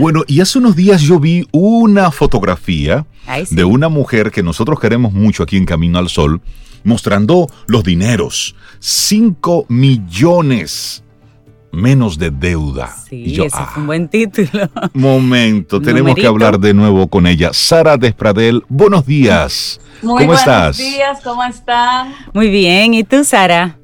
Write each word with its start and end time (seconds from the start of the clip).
Bueno, 0.00 0.24
y 0.26 0.40
hace 0.40 0.58
unos 0.58 0.76
días 0.76 1.02
yo 1.02 1.20
vi 1.20 1.46
una 1.52 2.10
fotografía 2.10 3.04
de 3.50 3.64
una 3.64 3.90
mujer 3.90 4.30
que 4.30 4.42
nosotros 4.42 4.80
queremos 4.80 5.12
mucho 5.12 5.42
aquí 5.42 5.58
en 5.58 5.66
Camino 5.66 5.98
al 5.98 6.08
Sol, 6.08 6.40
mostrando 6.84 7.48
los 7.66 7.84
dineros. 7.84 8.56
5 8.78 9.66
millones 9.68 11.04
menos 11.70 12.18
de 12.18 12.30
deuda. 12.30 12.96
Sí, 13.08 13.34
ese 13.34 13.44
es 13.44 13.76
un 13.76 13.86
buen 13.86 14.08
título. 14.08 14.70
Momento, 14.94 15.82
tenemos 15.82 16.14
que 16.14 16.26
hablar 16.26 16.58
de 16.58 16.72
nuevo 16.72 17.06
con 17.08 17.26
ella. 17.26 17.50
Sara 17.52 17.98
Despradel, 17.98 18.64
buenos 18.70 19.04
días. 19.04 19.82
Muy 20.00 20.24
¿Cómo 20.24 20.34
buenos 20.34 20.78
días, 20.78 21.20
¿cómo 21.22 21.44
están? 21.44 22.14
Muy 22.32 22.48
bien, 22.48 22.94
¿y 22.94 23.04
tú, 23.04 23.22
Sara? 23.22 23.79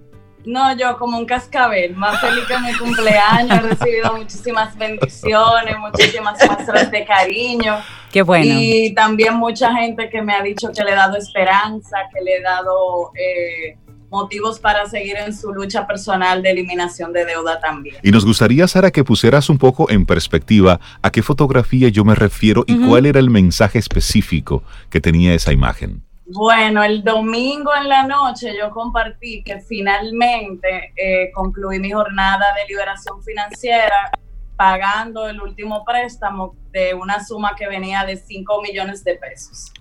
No, 0.46 0.76
yo 0.76 0.96
como 0.96 1.18
un 1.18 1.26
cascabel, 1.26 1.96
más 1.96 2.20
feliz 2.20 2.44
que 2.46 2.56
mi 2.58 2.72
cumpleaños, 2.74 3.58
he 3.58 3.60
recibido 3.62 4.16
muchísimas 4.16 4.78
bendiciones, 4.78 5.76
muchísimas 5.76 6.38
muestras 6.46 6.88
de 6.88 7.04
cariño. 7.04 7.78
Qué 8.12 8.22
bueno. 8.22 8.54
Y 8.56 8.94
también 8.94 9.34
mucha 9.34 9.74
gente 9.74 10.08
que 10.08 10.22
me 10.22 10.32
ha 10.32 10.42
dicho 10.42 10.70
que 10.72 10.84
le 10.84 10.92
he 10.92 10.94
dado 10.94 11.16
esperanza, 11.16 11.96
que 12.14 12.22
le 12.22 12.36
he 12.36 12.42
dado 12.42 13.10
eh, 13.16 13.76
motivos 14.08 14.60
para 14.60 14.86
seguir 14.86 15.16
en 15.16 15.36
su 15.36 15.52
lucha 15.52 15.84
personal 15.84 16.42
de 16.42 16.52
eliminación 16.52 17.12
de 17.12 17.24
deuda 17.24 17.58
también. 17.58 17.96
Y 18.04 18.12
nos 18.12 18.24
gustaría, 18.24 18.68
Sara, 18.68 18.92
que 18.92 19.02
pusieras 19.02 19.50
un 19.50 19.58
poco 19.58 19.90
en 19.90 20.06
perspectiva 20.06 20.78
a 21.02 21.10
qué 21.10 21.22
fotografía 21.22 21.88
yo 21.88 22.04
me 22.04 22.14
refiero 22.14 22.64
y 22.68 22.78
cuál 22.86 23.06
era 23.06 23.18
el 23.18 23.30
mensaje 23.30 23.80
específico 23.80 24.62
que 24.90 25.00
tenía 25.00 25.34
esa 25.34 25.52
imagen. 25.52 26.05
Bueno, 26.28 26.82
el 26.82 27.04
domingo 27.04 27.70
en 27.74 27.88
la 27.88 28.02
noche 28.04 28.52
yo 28.58 28.70
compartí 28.70 29.44
que 29.44 29.60
finalmente 29.60 30.92
eh, 30.96 31.30
concluí 31.32 31.78
mi 31.78 31.90
jornada 31.90 32.46
de 32.56 32.66
liberación 32.66 33.22
financiera 33.22 34.10
pagando 34.56 35.28
el 35.28 35.40
último 35.40 35.84
préstamo 35.84 36.56
de 36.72 36.94
una 36.94 37.24
suma 37.24 37.54
que 37.56 37.68
venía 37.68 38.04
de 38.04 38.16
5 38.16 38.62
millones 38.62 39.04
de 39.04 39.14
pesos. 39.16 39.72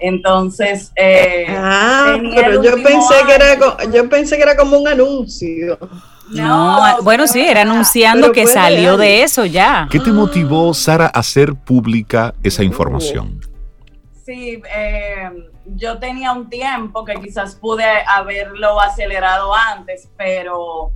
Entonces, 0.00 0.92
eh, 0.96 1.46
ah, 1.48 2.18
pero 2.34 2.62
yo 2.62 2.72
pensé 2.82 3.14
que 3.26 3.34
era 3.34 3.90
yo 3.92 4.08
pensé 4.08 4.36
que 4.36 4.42
era 4.42 4.56
como 4.56 4.78
un 4.78 4.88
anuncio. 4.88 5.78
No, 6.30 7.02
bueno, 7.02 7.26
sí, 7.26 7.40
era 7.40 7.62
anunciando 7.62 8.32
que 8.32 8.46
salió 8.46 8.96
de 8.96 9.22
eso 9.22 9.46
ya. 9.46 9.88
¿Qué 9.90 9.98
te 9.98 10.12
motivó, 10.12 10.74
Sara, 10.74 11.06
a 11.06 11.20
hacer 11.20 11.54
pública 11.54 12.34
esa 12.42 12.62
información? 12.62 13.40
Sí, 14.28 14.62
eh, 14.76 15.30
yo 15.64 15.98
tenía 15.98 16.32
un 16.32 16.50
tiempo 16.50 17.02
que 17.02 17.14
quizás 17.14 17.54
pude 17.54 17.86
haberlo 18.06 18.78
acelerado 18.78 19.54
antes, 19.54 20.10
pero 20.18 20.92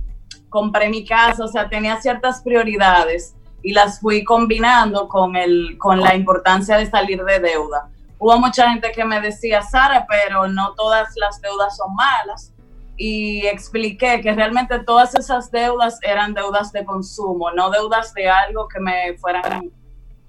compré 0.49 0.87
mi 0.87 1.03
casa, 1.03 1.43
o 1.43 1.47
sea, 1.47 1.67
tenía 1.67 1.99
ciertas 1.99 2.43
prioridades 2.43 3.35
y 3.63 3.73
las 3.73 3.99
fui 3.99 4.23
combinando 4.23 5.07
con, 5.07 5.35
el, 5.35 5.79
con 5.79 5.99
la 5.99 6.13
importancia 6.13 6.77
de 6.77 6.85
salir 6.85 7.23
de 7.23 7.39
deuda 7.39 7.89
hubo 8.23 8.39
mucha 8.39 8.69
gente 8.69 8.91
que 8.93 9.03
me 9.03 9.19
decía, 9.19 9.61
Sara, 9.61 10.05
pero 10.07 10.47
no 10.47 10.73
todas 10.75 11.09
las 11.17 11.41
deudas 11.41 11.75
son 11.75 11.93
malas. 11.93 12.53
Y 12.95 13.45
expliqué 13.47 14.21
que 14.21 14.33
realmente 14.33 14.79
todas 14.79 15.13
esas 15.15 15.51
deudas 15.51 15.99
eran 16.03 16.33
deudas 16.33 16.71
de 16.71 16.85
consumo, 16.85 17.51
no 17.51 17.69
deudas 17.69 18.13
de 18.13 18.29
algo 18.29 18.67
que 18.69 18.79
me 18.79 19.17
fueran 19.17 19.71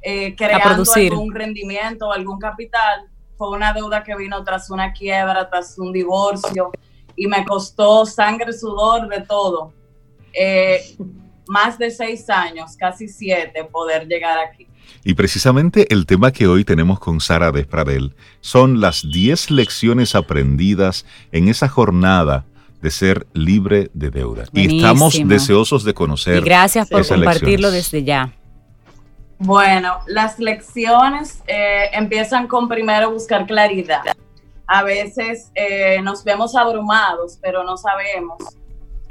eh, 0.05 0.35
creando 0.37 0.85
algún 0.95 1.35
rendimiento 1.35 2.09
o 2.09 2.13
algún 2.13 2.39
capital. 2.39 3.09
Fue 3.37 3.51
una 3.51 3.73
deuda 3.73 4.05
que 4.05 4.15
vino 4.15 4.45
tras 4.45 4.71
una 4.71 4.93
quiebra, 4.93 5.49
tras 5.49 5.79
un 5.79 5.93
divorcio 5.93 6.71
y 7.17 7.27
me 7.27 7.45
costó 7.45 8.05
sangre, 8.05 8.53
sudor, 8.53 9.09
de 9.09 9.23
todo. 9.23 9.73
Eh, 10.33 10.81
más 11.47 11.79
de 11.79 11.91
seis 11.91 12.29
años, 12.29 12.77
casi 12.77 13.09
siete, 13.09 13.65
poder 13.65 14.07
llegar 14.07 14.39
aquí. 14.39 14.67
Y 15.05 15.15
precisamente 15.15 15.93
el 15.93 16.05
tema 16.07 16.33
que 16.33 16.47
hoy 16.47 16.65
tenemos 16.65 16.99
con 16.99 17.21
Sara 17.21 17.51
Despradel 17.51 18.15
son 18.41 18.81
las 18.81 19.09
10 19.11 19.51
lecciones 19.51 20.15
aprendidas 20.15 21.07
en 21.33 21.49
esa 21.49 21.69
jornada 21.69 22.45
de 22.83 22.91
ser 22.91 23.27
libre 23.33 23.91
de 23.95 24.11
deuda. 24.11 24.45
Y 24.53 24.77
estamos 24.77 25.19
deseosos 25.27 25.85
de 25.85 25.95
conocer. 25.95 26.39
Y 26.39 26.41
gracias 26.43 26.89
por 26.89 27.07
compartirlo 27.07 27.71
desde 27.71 28.05
ya. 28.05 28.35
Bueno, 29.39 30.01
las 30.07 30.39
lecciones 30.39 31.43
eh, 31.47 31.91
empiezan 31.93 32.47
con 32.47 32.69
primero 32.69 33.11
buscar 33.11 33.47
claridad. 33.47 34.03
A 34.67 34.83
veces 34.83 35.51
eh, 35.55 36.01
nos 36.03 36.25
vemos 36.25 36.55
abrumados, 36.57 37.39
pero 37.43 37.63
no 37.65 37.77
sabemos 37.77 38.39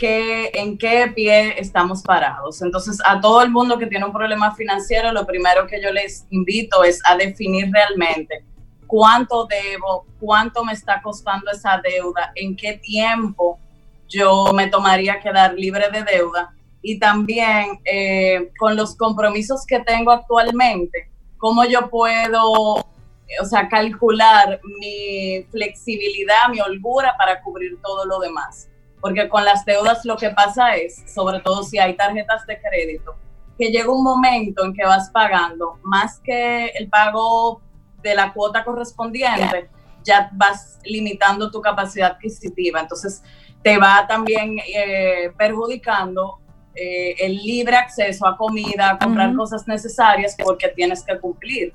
en 0.04 0.78
qué 0.78 1.12
pie 1.16 1.60
estamos 1.60 2.02
parados. 2.02 2.62
Entonces, 2.62 3.00
a 3.06 3.20
todo 3.20 3.42
el 3.42 3.52
mundo 3.52 3.78
que 3.78 3.88
tiene 3.88 4.06
un 4.06 4.14
problema 4.14 4.54
financiero, 4.56 5.12
lo 5.12 5.26
primero 5.26 5.68
que 5.68 5.82
yo 5.82 5.92
les 5.92 6.26
invito 6.30 6.84
es 6.84 7.00
a 7.06 7.16
definir 7.16 7.70
realmente 7.72 8.44
cuánto 8.88 9.46
debo, 9.46 10.06
cuánto 10.20 10.64
me 10.64 10.74
está 10.74 11.02
costando 11.02 11.52
esa 11.52 11.82
deuda, 11.82 12.32
en 12.36 12.56
qué 12.56 12.74
tiempo 12.74 13.60
yo 14.08 14.52
me 14.54 14.68
tomaría 14.68 15.20
quedar 15.20 15.54
libre 15.54 15.90
de 15.90 16.04
deuda 16.04 16.54
y 16.84 17.00
también 17.00 17.80
eh, 17.86 18.52
con 18.60 18.76
los 18.76 18.96
compromisos 18.96 19.66
que 19.66 19.80
tengo 19.80 20.12
actualmente, 20.12 21.10
cómo 21.38 21.66
yo 21.66 21.90
puedo, 21.90 22.52
o 22.52 23.46
sea, 23.50 23.68
calcular 23.68 24.60
mi 24.80 25.44
flexibilidad, 25.50 26.50
mi 26.52 26.60
holgura 26.60 27.16
para 27.18 27.42
cubrir 27.42 27.82
todo 27.82 28.06
lo 28.06 28.20
demás 28.20 28.68
porque 29.04 29.28
con 29.28 29.44
las 29.44 29.66
deudas 29.66 30.06
lo 30.06 30.16
que 30.16 30.30
pasa 30.30 30.78
es, 30.78 31.04
sobre 31.14 31.42
todo 31.42 31.62
si 31.64 31.78
hay 31.78 31.94
tarjetas 31.98 32.48
de 32.48 32.58
crédito, 32.62 33.18
que 33.58 33.68
llega 33.68 33.92
un 33.92 34.02
momento 34.02 34.64
en 34.64 34.74
que 34.74 34.86
vas 34.86 35.10
pagando 35.10 35.78
más 35.84 36.22
que 36.22 36.68
el 36.68 36.88
pago 36.88 37.62
de 38.02 38.16
la 38.16 38.32
cuota 38.32 38.64
correspondiente, 38.64 39.70
ya 40.06 40.30
vas 40.32 40.80
limitando 40.86 41.52
tu 41.52 41.60
capacidad 41.60 42.14
adquisitiva. 42.14 42.80
Entonces, 42.80 43.22
te 43.62 43.78
va 43.78 44.08
también 44.08 44.60
eh, 44.74 45.34
perjudicando 45.38 46.40
eh, 46.76 47.16
el 47.20 47.38
libre 47.38 47.76
acceso 47.76 48.26
a 48.26 48.36
comida, 48.36 48.92
a 48.92 48.98
comprar 48.98 49.36
cosas 49.36 49.68
necesarias 49.68 50.36
porque 50.44 50.70
tienes 50.70 51.04
que 51.04 51.20
cumplir. 51.20 51.72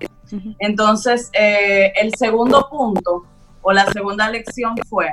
Entonces, 0.58 1.30
eh, 1.32 1.92
el 1.96 2.14
segundo 2.14 2.68
punto 2.68 3.24
o 3.62 3.72
la 3.72 3.86
segunda 3.92 4.28
lección 4.28 4.76
fue 4.88 5.08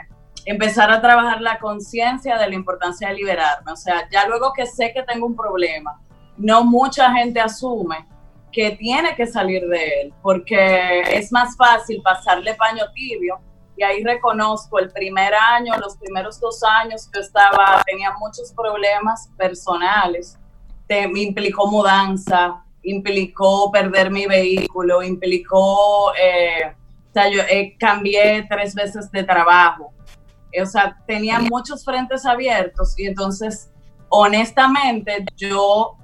empezar 0.45 0.91
a 0.91 1.01
trabajar 1.01 1.41
la 1.41 1.59
conciencia 1.59 2.37
de 2.37 2.49
la 2.49 2.55
importancia 2.55 3.09
de 3.09 3.15
liberarme. 3.15 3.71
O 3.71 3.75
sea, 3.75 4.07
ya 4.11 4.27
luego 4.27 4.53
que 4.53 4.65
sé 4.65 4.91
que 4.93 5.03
tengo 5.03 5.25
un 5.25 5.35
problema, 5.35 5.99
no 6.37 6.63
mucha 6.63 7.11
gente 7.13 7.39
asume 7.39 8.05
que 8.51 8.71
tiene 8.71 9.15
que 9.15 9.27
salir 9.27 9.67
de 9.67 10.01
él, 10.01 10.13
porque 10.21 11.01
es 11.11 11.31
más 11.31 11.57
fácil 11.57 12.01
pasarle 12.01 12.53
paño 12.53 12.85
tibio. 12.93 13.39
Y 13.77 13.83
ahí 13.83 14.03
reconozco 14.03 14.79
el 14.79 14.89
primer 14.89 15.33
año, 15.33 15.73
los 15.77 15.97
primeros 15.97 16.39
dos 16.39 16.63
años 16.63 17.09
yo 17.13 17.21
estaba, 17.21 17.81
tenía 17.85 18.13
muchos 18.19 18.53
problemas 18.53 19.29
personales. 19.37 20.37
me 20.89 21.21
implicó 21.21 21.67
mudanza, 21.67 22.63
implicó 22.83 23.71
perder 23.71 24.11
mi 24.11 24.27
vehículo, 24.27 25.03
implicó, 25.03 26.13
eh, 26.15 26.73
o 27.09 27.13
sea, 27.13 27.29
yo 27.29 27.41
eh, 27.41 27.75
cambié 27.79 28.45
tres 28.49 28.73
veces 28.75 29.11
de 29.11 29.23
trabajo 29.23 29.91
o 30.61 30.65
sea, 30.65 30.97
tenía 31.05 31.39
muchos 31.39 31.83
frentes 31.83 32.25
abiertos 32.25 32.97
y 32.97 33.05
entonces, 33.05 33.71
honestamente, 34.09 35.25
yo 35.35 35.97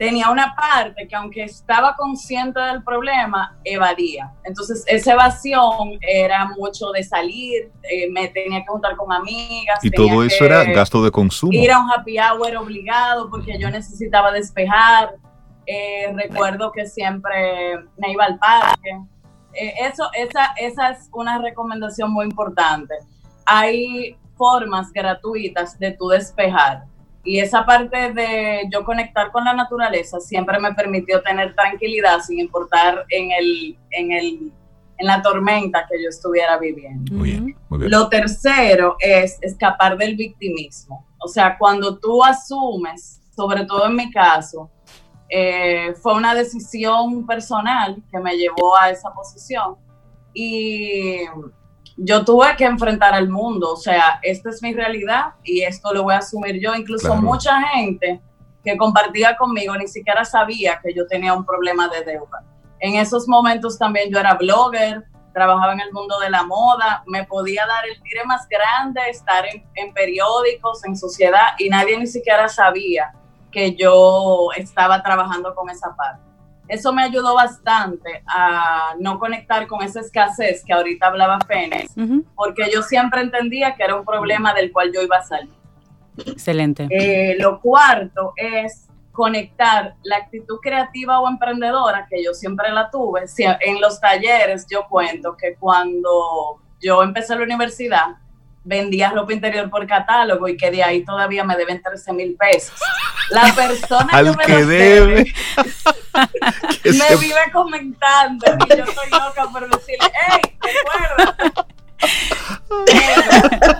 tenía 0.00 0.30
una 0.30 0.56
parte 0.56 1.06
que 1.06 1.14
aunque 1.14 1.44
estaba 1.44 1.94
consciente 1.94 2.58
del 2.58 2.82
problema, 2.82 3.58
evadía. 3.64 4.32
Entonces, 4.44 4.82
esa 4.86 5.12
evasión 5.12 5.98
era 6.00 6.46
mucho 6.56 6.90
de 6.90 7.04
salir, 7.04 7.70
eh, 7.82 8.10
me 8.10 8.28
tenía 8.28 8.60
que 8.60 8.66
juntar 8.66 8.96
con 8.96 9.12
amigas. 9.12 9.84
Y 9.84 9.90
todo 9.90 10.24
eso 10.24 10.46
era 10.46 10.64
gasto 10.64 11.04
de 11.04 11.10
consumo. 11.10 11.52
Ir 11.52 11.70
a 11.70 11.80
un 11.80 11.90
happy 11.92 12.18
hour 12.18 12.56
obligado 12.56 13.28
porque 13.28 13.58
yo 13.58 13.68
necesitaba 13.68 14.32
despejar. 14.32 15.16
Eh, 15.66 16.10
recuerdo 16.14 16.72
que 16.72 16.86
siempre 16.86 17.76
me 17.98 18.12
iba 18.12 18.24
al 18.24 18.38
parque. 18.38 18.98
Eh, 19.52 19.74
eso, 19.82 20.08
esa, 20.14 20.54
esa 20.56 20.90
es 20.92 21.10
una 21.12 21.38
recomendación 21.42 22.10
muy 22.10 22.24
importante 22.24 22.94
hay 23.50 24.16
formas 24.36 24.92
gratuitas 24.92 25.76
de 25.78 25.90
tu 25.90 26.08
despejar. 26.08 26.84
Y 27.22 27.38
esa 27.38 27.66
parte 27.66 28.12
de 28.12 28.62
yo 28.72 28.84
conectar 28.84 29.30
con 29.30 29.44
la 29.44 29.52
naturaleza 29.52 30.20
siempre 30.20 30.58
me 30.58 30.72
permitió 30.72 31.22
tener 31.22 31.54
tranquilidad 31.54 32.20
sin 32.20 32.40
importar 32.40 33.04
en, 33.10 33.30
el, 33.32 33.78
en, 33.90 34.12
el, 34.12 34.52
en 34.96 35.06
la 35.06 35.20
tormenta 35.20 35.86
que 35.90 36.02
yo 36.02 36.08
estuviera 36.08 36.56
viviendo. 36.56 37.14
Muy 37.14 37.30
bien, 37.30 37.56
Lo 37.68 38.08
tercero 38.08 38.96
es 39.00 39.38
escapar 39.42 39.98
del 39.98 40.16
victimismo. 40.16 41.06
O 41.18 41.28
sea, 41.28 41.58
cuando 41.58 41.98
tú 41.98 42.24
asumes, 42.24 43.20
sobre 43.36 43.66
todo 43.66 43.86
en 43.86 43.96
mi 43.96 44.10
caso, 44.10 44.70
eh, 45.28 45.94
fue 46.00 46.14
una 46.14 46.34
decisión 46.34 47.26
personal 47.26 48.02
que 48.10 48.18
me 48.18 48.36
llevó 48.36 48.76
a 48.76 48.90
esa 48.90 49.12
posición. 49.12 49.76
Y 50.32 51.20
yo 52.02 52.24
tuve 52.24 52.56
que 52.56 52.64
enfrentar 52.64 53.12
al 53.12 53.28
mundo, 53.28 53.72
o 53.72 53.76
sea, 53.76 54.18
esta 54.22 54.48
es 54.48 54.62
mi 54.62 54.72
realidad 54.72 55.34
y 55.44 55.62
esto 55.62 55.92
lo 55.92 56.04
voy 56.04 56.14
a 56.14 56.18
asumir 56.18 56.58
yo. 56.58 56.74
Incluso 56.74 57.14
mucha 57.16 57.60
gente 57.60 58.20
que 58.64 58.76
compartía 58.76 59.36
conmigo 59.36 59.76
ni 59.76 59.86
siquiera 59.86 60.24
sabía 60.24 60.80
que 60.82 60.94
yo 60.94 61.06
tenía 61.06 61.34
un 61.34 61.44
problema 61.44 61.88
de 61.88 62.02
deuda. 62.04 62.42
En 62.78 62.94
esos 62.94 63.28
momentos 63.28 63.78
también 63.78 64.10
yo 64.10 64.18
era 64.18 64.34
blogger, 64.34 65.04
trabajaba 65.34 65.74
en 65.74 65.80
el 65.80 65.92
mundo 65.92 66.18
de 66.20 66.30
la 66.30 66.42
moda, 66.42 67.02
me 67.06 67.24
podía 67.24 67.66
dar 67.66 67.84
el 67.86 68.02
tire 68.02 68.24
más 68.24 68.48
grande, 68.48 69.02
estar 69.10 69.44
en, 69.46 69.64
en, 69.74 69.92
periódicos, 69.92 70.82
en 70.84 70.96
sociedad, 70.96 71.48
y 71.58 71.68
nadie 71.68 71.98
ni 71.98 72.06
siquiera 72.06 72.48
sabía 72.48 73.12
que 73.52 73.76
yo 73.76 74.48
estaba 74.56 75.02
trabajando 75.02 75.54
con 75.54 75.68
esa 75.68 75.94
parte. 75.94 76.29
Eso 76.70 76.92
me 76.92 77.02
ayudó 77.02 77.34
bastante 77.34 78.22
a 78.26 78.94
no 79.00 79.18
conectar 79.18 79.66
con 79.66 79.82
esa 79.82 80.00
escasez 80.00 80.64
que 80.64 80.72
ahorita 80.72 81.08
hablaba 81.08 81.38
Fénix, 81.40 81.92
porque 82.36 82.70
yo 82.72 82.82
siempre 82.82 83.22
entendía 83.22 83.74
que 83.74 83.82
era 83.82 83.96
un 83.96 84.04
problema 84.04 84.54
del 84.54 84.70
cual 84.70 84.92
yo 84.92 85.02
iba 85.02 85.16
a 85.16 85.22
salir. 85.22 85.52
Excelente. 86.26 86.86
Eh, 86.90 87.36
lo 87.40 87.60
cuarto 87.60 88.34
es 88.36 88.86
conectar 89.10 89.96
la 90.04 90.18
actitud 90.18 90.58
creativa 90.62 91.20
o 91.20 91.28
emprendedora, 91.28 92.06
que 92.08 92.22
yo 92.22 92.34
siempre 92.34 92.70
la 92.70 92.88
tuve. 92.88 93.24
En 93.60 93.80
los 93.80 94.00
talleres 94.00 94.64
yo 94.70 94.86
cuento 94.88 95.36
que 95.36 95.56
cuando 95.56 96.60
yo 96.80 97.02
empecé 97.02 97.34
la 97.36 97.42
universidad, 97.42 98.16
vendía 98.64 99.10
ropa 99.10 99.32
interior 99.32 99.70
por 99.70 99.86
catálogo 99.86 100.46
y 100.48 100.56
que 100.56 100.70
de 100.70 100.82
ahí 100.82 101.04
todavía 101.04 101.44
me 101.44 101.56
deben 101.56 101.82
13 101.82 102.12
mil 102.12 102.36
pesos. 102.36 102.78
La 103.30 103.52
persona 103.54 104.08
que 104.10 104.22
me 104.22 104.44
que 104.44 104.64
debe, 104.64 105.24
me 106.84 107.16
vive 107.16 107.52
comentando 107.52 108.46
y 108.46 108.76
yo 108.76 108.84
estoy 108.84 109.10
loca 109.10 109.48
por 109.52 109.68
decirle, 109.68 110.10
hey, 110.28 110.58
recuerda. 110.60 111.66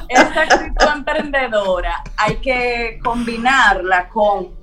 esta 0.09 0.43
actitud 0.43 0.89
emprendedora 0.95 2.03
hay 2.17 2.37
que 2.37 2.99
combinarla 3.03 4.09
con 4.09 4.61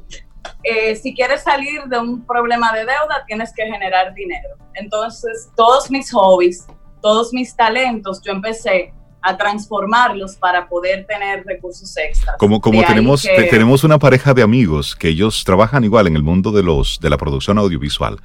eh, 0.64 0.96
si 0.96 1.14
quieres 1.14 1.44
salir 1.44 1.84
de 1.86 2.00
un 2.00 2.26
problema 2.26 2.74
de 2.74 2.80
deuda, 2.80 3.24
tienes 3.26 3.54
que 3.56 3.66
generar 3.66 4.14
dinero. 4.14 4.56
Entonces, 4.74 5.50
todos 5.56 5.90
mis 5.90 6.12
hobbies, 6.12 6.66
todos 7.02 7.34
mis 7.34 7.56
talentos, 7.56 8.22
yo 8.24 8.32
empecé 8.32 8.94
a 9.28 9.36
transformarlos 9.36 10.38
para 10.38 10.70
poder 10.70 11.06
tener 11.06 11.44
recursos 11.46 11.96
extras. 11.98 12.38
Como, 12.40 12.62
como 12.62 12.82
tenemos, 12.86 13.28
tenemos 13.50 13.84
una 13.84 14.00
pareja 14.00 14.34
de 14.34 14.42
amigos 14.42 14.96
que 14.96 15.10
ellos 15.10 15.44
trabajan 15.44 15.84
igual 15.84 16.08
en 16.08 16.16
el 16.16 16.24
mundo 16.24 16.54
de, 16.54 16.64
los, 16.64 17.00
de 17.02 17.10
la 17.10 17.18
producción 17.18 17.58
audiovisual. 17.58 18.22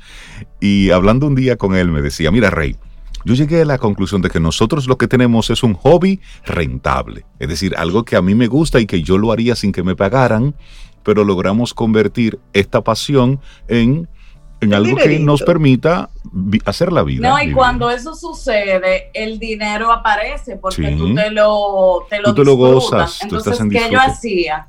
Y 0.60 0.90
hablando 0.90 1.26
un 1.26 1.34
día 1.34 1.56
con 1.56 1.74
él 1.74 1.90
me 1.90 2.02
decía, 2.02 2.30
mira 2.30 2.50
Rey, 2.50 2.76
yo 3.24 3.34
llegué 3.34 3.62
a 3.62 3.64
la 3.64 3.78
conclusión 3.78 4.22
de 4.22 4.30
que 4.30 4.38
nosotros 4.38 4.86
lo 4.86 4.96
que 4.96 5.08
tenemos 5.08 5.50
es 5.50 5.64
un 5.64 5.74
hobby 5.74 6.20
rentable, 6.44 7.26
es 7.40 7.48
decir, 7.48 7.74
algo 7.76 8.04
que 8.04 8.14
a 8.14 8.22
mí 8.22 8.36
me 8.36 8.46
gusta 8.46 8.78
y 8.78 8.86
que 8.86 9.02
yo 9.02 9.18
lo 9.18 9.32
haría 9.32 9.56
sin 9.56 9.72
que 9.72 9.82
me 9.82 9.96
pagaran, 9.96 10.54
pero 11.02 11.24
logramos 11.24 11.74
convertir 11.74 12.38
esta 12.52 12.82
pasión 12.82 13.40
en, 13.66 14.08
en 14.62 14.74
algo 14.74 14.96
que 14.96 15.18
nos 15.18 15.42
permita 15.42 16.08
hacer 16.64 16.92
la 16.92 17.02
vida. 17.02 17.28
No, 17.28 17.42
y 17.42 17.52
cuando 17.52 17.90
eso 17.90 18.14
sucede, 18.14 19.10
el 19.12 19.38
dinero 19.38 19.90
aparece 19.92 20.56
porque 20.56 20.94
tú 20.96 21.14
te 21.14 21.30
lo, 21.30 22.06
te 22.08 22.20
lo, 22.20 22.28
tú 22.28 22.34
te 22.34 22.44
lo 22.44 22.54
gozas. 22.54 23.22
Entonces, 23.22 23.58
¿qué 23.70 23.90
yo 23.90 24.00
hacía? 24.00 24.68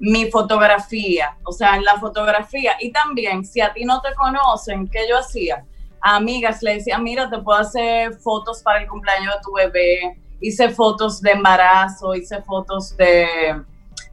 Mi 0.00 0.30
fotografía, 0.30 1.36
o 1.44 1.52
sea, 1.52 1.76
en 1.76 1.84
la 1.84 1.98
fotografía. 1.98 2.72
Y 2.80 2.92
también, 2.92 3.44
si 3.44 3.60
a 3.60 3.72
ti 3.72 3.84
no 3.84 4.00
te 4.00 4.14
conocen, 4.14 4.88
¿qué 4.88 5.00
yo 5.08 5.18
hacía? 5.18 5.64
A 6.00 6.16
amigas 6.16 6.62
le 6.62 6.74
decía, 6.74 6.98
mira, 6.98 7.28
te 7.28 7.38
puedo 7.38 7.58
hacer 7.58 8.14
fotos 8.14 8.62
para 8.62 8.80
el 8.80 8.88
cumpleaños 8.88 9.34
de 9.34 9.40
tu 9.42 9.52
bebé. 9.52 10.20
Hice 10.40 10.70
fotos 10.70 11.20
de 11.20 11.32
embarazo, 11.32 12.14
hice 12.14 12.40
fotos 12.42 12.96
de 12.96 13.26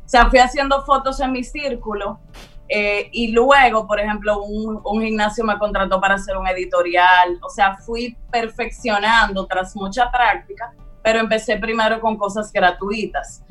o 0.06 0.08
sea, 0.08 0.30
fui 0.30 0.38
haciendo 0.38 0.84
fotos 0.84 1.20
en 1.20 1.32
mi 1.32 1.44
círculo 1.44 2.20
eh, 2.68 3.10
y 3.12 3.32
luego, 3.32 3.86
por 3.88 4.00
ejemplo, 4.00 4.42
un, 4.42 5.02
gimnasio 5.02 5.44
me 5.44 5.58
contrató 5.58 6.00
para 6.00 6.16
hacer 6.16 6.36
un 6.38 6.48
editorial. 6.48 7.38
O 7.42 7.50
sea, 7.50 7.78
fui 7.78 8.18
perfeccionando 8.32 9.46
tras 9.46 9.76
mucha 9.76 10.12
práctica, 10.12 10.74
pero 11.04 11.20
empecé 11.20 11.58
primero 11.58 12.00
con 12.00 12.18
cosas 12.18 12.52
gratuitas. 12.52 13.44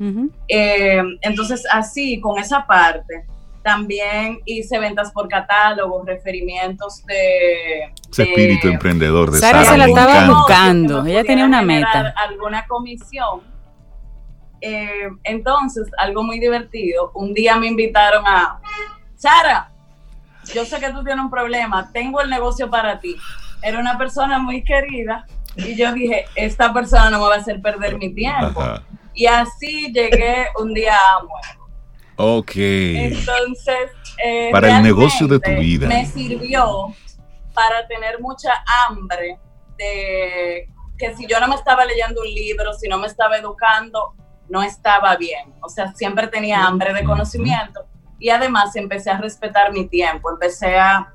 Eh, 0.47 1.01
entonces, 1.21 1.63
así, 1.71 2.19
con 2.19 2.39
esa 2.39 2.65
parte, 2.65 3.25
también 3.63 4.41
hice 4.45 4.77
ventas 4.77 5.11
por 5.11 5.27
catálogo, 5.27 6.03
referimientos 6.05 7.03
de... 7.05 7.91
Ese 8.11 8.23
espíritu 8.23 8.67
emprendedor 8.67 9.31
de 9.31 9.39
Sara. 9.39 9.63
Sara 9.63 9.71
se 9.71 9.77
la 9.77 9.85
estaba 9.87 10.27
buscando, 10.27 11.05
ella 11.05 11.23
tenía 11.23 11.45
una 11.45 11.61
meta. 11.61 12.13
Alguna 12.15 12.67
comisión 12.67 13.55
eh, 14.61 15.09
entonces, 15.23 15.91
algo 15.97 16.23
muy 16.23 16.39
divertido, 16.39 17.11
un 17.13 17.33
día 17.33 17.55
me 17.57 17.67
invitaron 17.67 18.25
a, 18.25 18.59
Sara, 19.25 19.71
yo 20.53 20.65
sé 20.65 20.79
que 20.79 20.91
tú 20.91 21.03
tienes 21.03 21.25
un 21.25 21.31
problema, 21.31 21.89
tengo 21.91 22.21
el 22.21 22.29
negocio 22.29 22.69
para 22.69 22.99
ti. 22.99 23.15
Era 23.63 23.79
una 23.79 23.97
persona 23.97 24.37
muy 24.37 24.63
querida 24.63 25.25
y 25.55 25.75
yo 25.75 25.91
dije, 25.93 26.25
esta 26.35 26.71
persona 26.71 27.09
no 27.09 27.17
me 27.17 27.29
va 27.29 27.33
a 27.33 27.37
hacer 27.39 27.59
perder 27.59 27.97
mi 27.97 28.13
tiempo. 28.13 28.63
Y 29.15 29.25
así 29.25 29.91
llegué 29.91 30.45
un 30.59 30.75
día 30.75 30.95
a 30.95 31.17
Amway. 31.17 31.43
Ok. 32.17 32.51
Entonces, 32.55 33.89
eh, 34.23 34.49
para 34.51 34.77
el 34.77 34.83
negocio 34.83 35.27
de 35.27 35.39
tu 35.39 35.51
vida. 35.53 35.87
Me 35.87 36.05
sirvió 36.05 36.93
para 37.55 37.87
tener 37.87 38.21
mucha 38.21 38.51
hambre 38.87 39.39
de 39.75 40.69
que 40.99 41.15
si 41.15 41.25
yo 41.25 41.39
no 41.39 41.47
me 41.47 41.55
estaba 41.55 41.83
leyendo 41.83 42.21
un 42.21 42.27
libro, 42.27 42.75
si 42.75 42.87
no 42.87 42.99
me 42.99 43.07
estaba 43.07 43.37
educando, 43.37 44.13
no 44.49 44.61
estaba 44.61 45.15
bien. 45.15 45.51
O 45.61 45.69
sea, 45.69 45.95
siempre 45.95 46.27
tenía 46.27 46.63
hambre 46.63 46.93
de 46.93 47.03
conocimiento 47.03 47.87
y 48.19 48.29
además 48.29 48.75
empecé 48.75 49.11
a 49.11 49.17
respetar 49.17 49.71
mi 49.71 49.87
tiempo. 49.87 50.29
Empecé 50.31 50.77
a, 50.77 51.13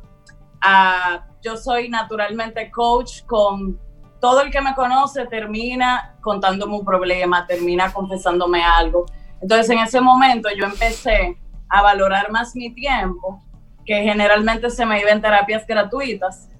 yo 1.42 1.56
soy 1.56 1.88
naturalmente 1.88 2.70
coach 2.70 3.24
con 3.26 3.78
todo 4.20 4.42
el 4.42 4.50
que 4.50 4.60
me 4.60 4.74
conoce 4.74 5.26
termina 5.26 6.16
contándome 6.20 6.76
un 6.76 6.84
problema, 6.84 7.46
termina 7.46 7.92
confesándome 7.92 8.62
algo. 8.62 9.06
Entonces 9.40 9.70
en 9.70 9.78
ese 9.78 10.00
momento 10.00 10.48
yo 10.54 10.66
empecé 10.66 11.38
a 11.68 11.82
valorar 11.82 12.30
más 12.30 12.54
mi 12.54 12.74
tiempo, 12.74 13.42
que 13.86 14.02
generalmente 14.02 14.68
se 14.68 14.84
me 14.84 15.00
iba 15.00 15.10
en 15.10 15.22
terapias 15.22 15.66
gratuitas, 15.66 16.50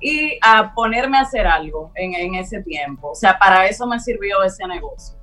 y 0.00 0.38
a 0.42 0.74
ponerme 0.74 1.18
a 1.18 1.22
hacer 1.22 1.46
algo 1.46 1.90
en, 1.94 2.14
en 2.14 2.34
ese 2.34 2.62
tiempo. 2.62 3.10
O 3.10 3.14
sea, 3.14 3.38
para 3.38 3.66
eso 3.66 3.86
me 3.86 3.98
sirvió 4.00 4.42
ese 4.42 4.66
negocio. 4.66 5.16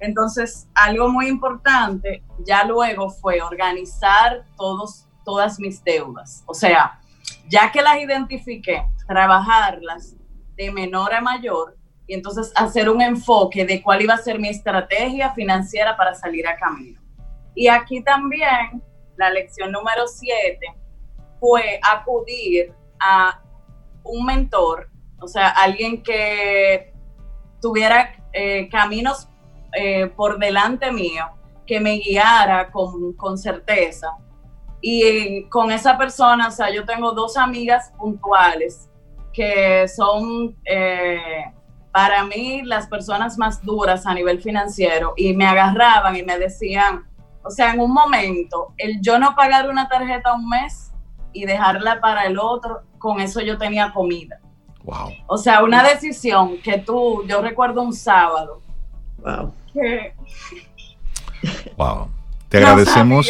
Entonces, 0.00 0.68
algo 0.74 1.08
muy 1.08 1.28
importante 1.28 2.22
ya 2.44 2.64
luego 2.64 3.10
fue 3.10 3.40
organizar 3.40 4.44
todos, 4.56 5.06
todas 5.24 5.58
mis 5.58 5.82
deudas. 5.82 6.44
O 6.46 6.54
sea, 6.54 7.00
ya 7.48 7.70
que 7.72 7.82
las 7.82 7.98
identifiqué, 7.98 8.86
trabajarlas 9.06 10.14
de 10.56 10.70
menor 10.70 11.14
a 11.14 11.20
mayor 11.20 11.76
y 12.06 12.14
entonces 12.14 12.52
hacer 12.54 12.88
un 12.88 13.02
enfoque 13.02 13.64
de 13.64 13.82
cuál 13.82 14.02
iba 14.02 14.14
a 14.14 14.18
ser 14.18 14.38
mi 14.38 14.48
estrategia 14.48 15.32
financiera 15.32 15.96
para 15.96 16.14
salir 16.14 16.46
a 16.46 16.56
camino. 16.56 17.00
Y 17.54 17.68
aquí 17.68 18.02
también 18.02 18.82
la 19.16 19.30
lección 19.30 19.72
número 19.72 20.06
siete 20.06 20.74
fue 21.40 21.80
acudir 21.82 22.72
a 23.00 23.42
un 24.04 24.24
mentor, 24.24 24.88
o 25.20 25.26
sea, 25.26 25.48
alguien 25.48 26.02
que 26.02 26.92
tuviera 27.60 28.14
eh, 28.32 28.68
caminos 28.68 29.28
eh, 29.72 30.06
por 30.06 30.38
delante 30.38 30.92
mío 30.92 31.26
que 31.66 31.80
me 31.80 31.98
guiara 31.98 32.70
con, 32.70 33.12
con 33.14 33.36
certeza. 33.36 34.08
Y 34.80 35.44
con 35.48 35.72
esa 35.72 35.98
persona, 35.98 36.48
o 36.48 36.50
sea, 36.50 36.72
yo 36.72 36.84
tengo 36.84 37.12
dos 37.12 37.36
amigas 37.36 37.92
puntuales 37.98 38.88
que 39.32 39.86
son 39.88 40.56
eh, 40.64 41.44
para 41.92 42.24
mí 42.24 42.62
las 42.62 42.86
personas 42.86 43.38
más 43.38 43.62
duras 43.62 44.06
a 44.06 44.14
nivel 44.14 44.40
financiero 44.40 45.14
y 45.16 45.34
me 45.34 45.46
agarraban 45.46 46.16
y 46.16 46.22
me 46.22 46.38
decían, 46.38 47.04
o 47.42 47.50
sea, 47.50 47.72
en 47.72 47.80
un 47.80 47.92
momento, 47.92 48.74
el 48.76 49.00
yo 49.00 49.18
no 49.18 49.34
pagar 49.34 49.70
una 49.70 49.88
tarjeta 49.88 50.34
un 50.34 50.48
mes 50.48 50.92
y 51.32 51.44
dejarla 51.44 52.00
para 52.00 52.26
el 52.26 52.38
otro, 52.38 52.82
con 52.98 53.20
eso 53.20 53.40
yo 53.40 53.56
tenía 53.56 53.92
comida. 53.92 54.40
Wow. 54.84 55.10
O 55.26 55.38
sea, 55.38 55.62
una 55.62 55.82
decisión 55.82 56.58
que 56.62 56.78
tú, 56.78 57.24
yo 57.26 57.40
recuerdo 57.40 57.82
un 57.82 57.92
sábado. 57.92 58.62
Wow. 59.26 59.52
Wow. 61.76 62.08
Te 62.48 62.58
agradecemos. 62.58 63.28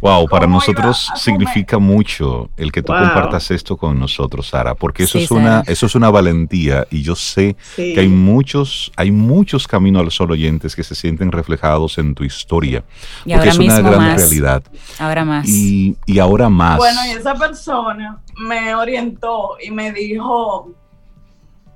Wow, 0.00 0.28
para 0.28 0.46
nosotros 0.46 1.10
significa 1.16 1.78
mucho 1.78 2.50
el 2.58 2.70
que 2.70 2.82
tú 2.82 2.92
compartas 2.92 3.50
esto 3.50 3.76
con 3.76 3.98
nosotros, 3.98 4.48
Sara, 4.48 4.74
porque 4.74 5.04
eso 5.04 5.18
es 5.18 5.30
una 5.30 5.62
eso 5.66 5.86
es 5.86 5.94
una 5.94 6.10
valentía 6.10 6.86
y 6.90 7.02
yo 7.02 7.14
sé 7.14 7.56
que 7.74 7.98
hay 7.98 8.08
muchos 8.08 8.92
hay 8.96 9.10
muchos 9.10 9.66
caminos 9.66 10.02
al 10.02 10.10
sol 10.10 10.30
oyentes 10.30 10.76
que 10.76 10.84
se 10.84 10.94
sienten 10.94 11.32
reflejados 11.32 11.96
en 11.96 12.14
tu 12.14 12.22
historia, 12.22 12.84
porque 13.24 13.48
es 13.48 13.58
una 13.58 13.80
gran 13.80 14.18
realidad. 14.18 14.62
Ahora 14.98 15.24
más. 15.24 15.48
Y, 15.48 15.96
y 16.04 16.18
ahora 16.18 16.50
más. 16.50 16.76
Bueno, 16.76 17.00
y 17.06 17.10
esa 17.10 17.34
persona 17.34 18.18
me 18.36 18.74
orientó 18.74 19.56
y 19.62 19.70
me 19.70 19.90
dijo, 19.90 20.70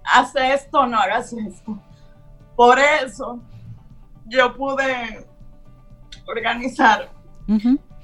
haz 0.04 0.36
esto, 0.36 0.86
no 0.86 0.98
hagas 0.98 1.32
esto. 1.32 1.78
Por 2.58 2.76
eso 2.76 3.38
yo 4.26 4.52
pude 4.56 5.24
organizar 6.26 7.08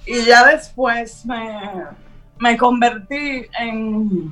y 0.06 0.24
ya 0.24 0.46
después 0.46 1.26
me, 1.26 1.60
me 2.38 2.56
convertí 2.56 3.48
en... 3.58 4.30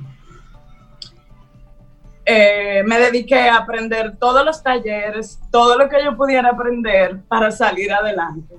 Eh, 2.25 2.85
me 2.87 3.00
dediqué 3.00 3.49
a 3.49 3.57
aprender 3.57 4.17
todos 4.17 4.45
los 4.45 4.62
talleres, 4.62 5.41
todo 5.50 5.76
lo 5.76 5.88
que 5.88 6.05
yo 6.05 6.17
pudiera 6.17 6.50
aprender 6.50 7.21
para 7.23 7.50
salir 7.50 7.93
adelante. 7.93 8.55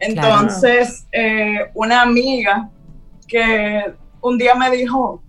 Entonces, 0.00 1.06
eh, 1.12 1.70
una 1.74 2.02
amiga 2.02 2.68
que 3.28 3.94
un 4.20 4.36
día 4.36 4.56
me 4.56 4.72
dijo, 4.72 5.22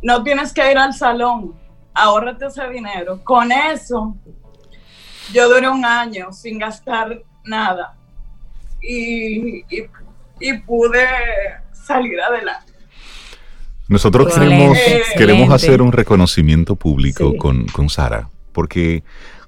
no 0.00 0.22
tienes 0.22 0.54
que 0.54 0.72
ir 0.72 0.78
al 0.78 0.94
salón, 0.94 1.54
ahórrate 1.92 2.46
ese 2.46 2.66
dinero. 2.70 3.22
Con 3.22 3.52
eso, 3.52 4.16
yo 5.32 5.48
duré 5.48 5.68
un 5.68 5.84
año 5.84 6.32
sin 6.32 6.58
gastar 6.58 7.22
nada. 7.44 7.96
Y, 8.80 9.64
pude 10.66 11.06
salir 11.72 12.20
adelante. 12.20 12.72
Nosotros 13.88 14.34
queremos, 14.34 14.78
queremos 15.16 15.50
hacer 15.50 15.82
un 15.82 15.92
reconocimiento 15.92 16.74
público 16.76 17.36
con, 17.36 17.66
con 17.66 17.88
Sara, 17.88 18.28
porque 18.52 19.04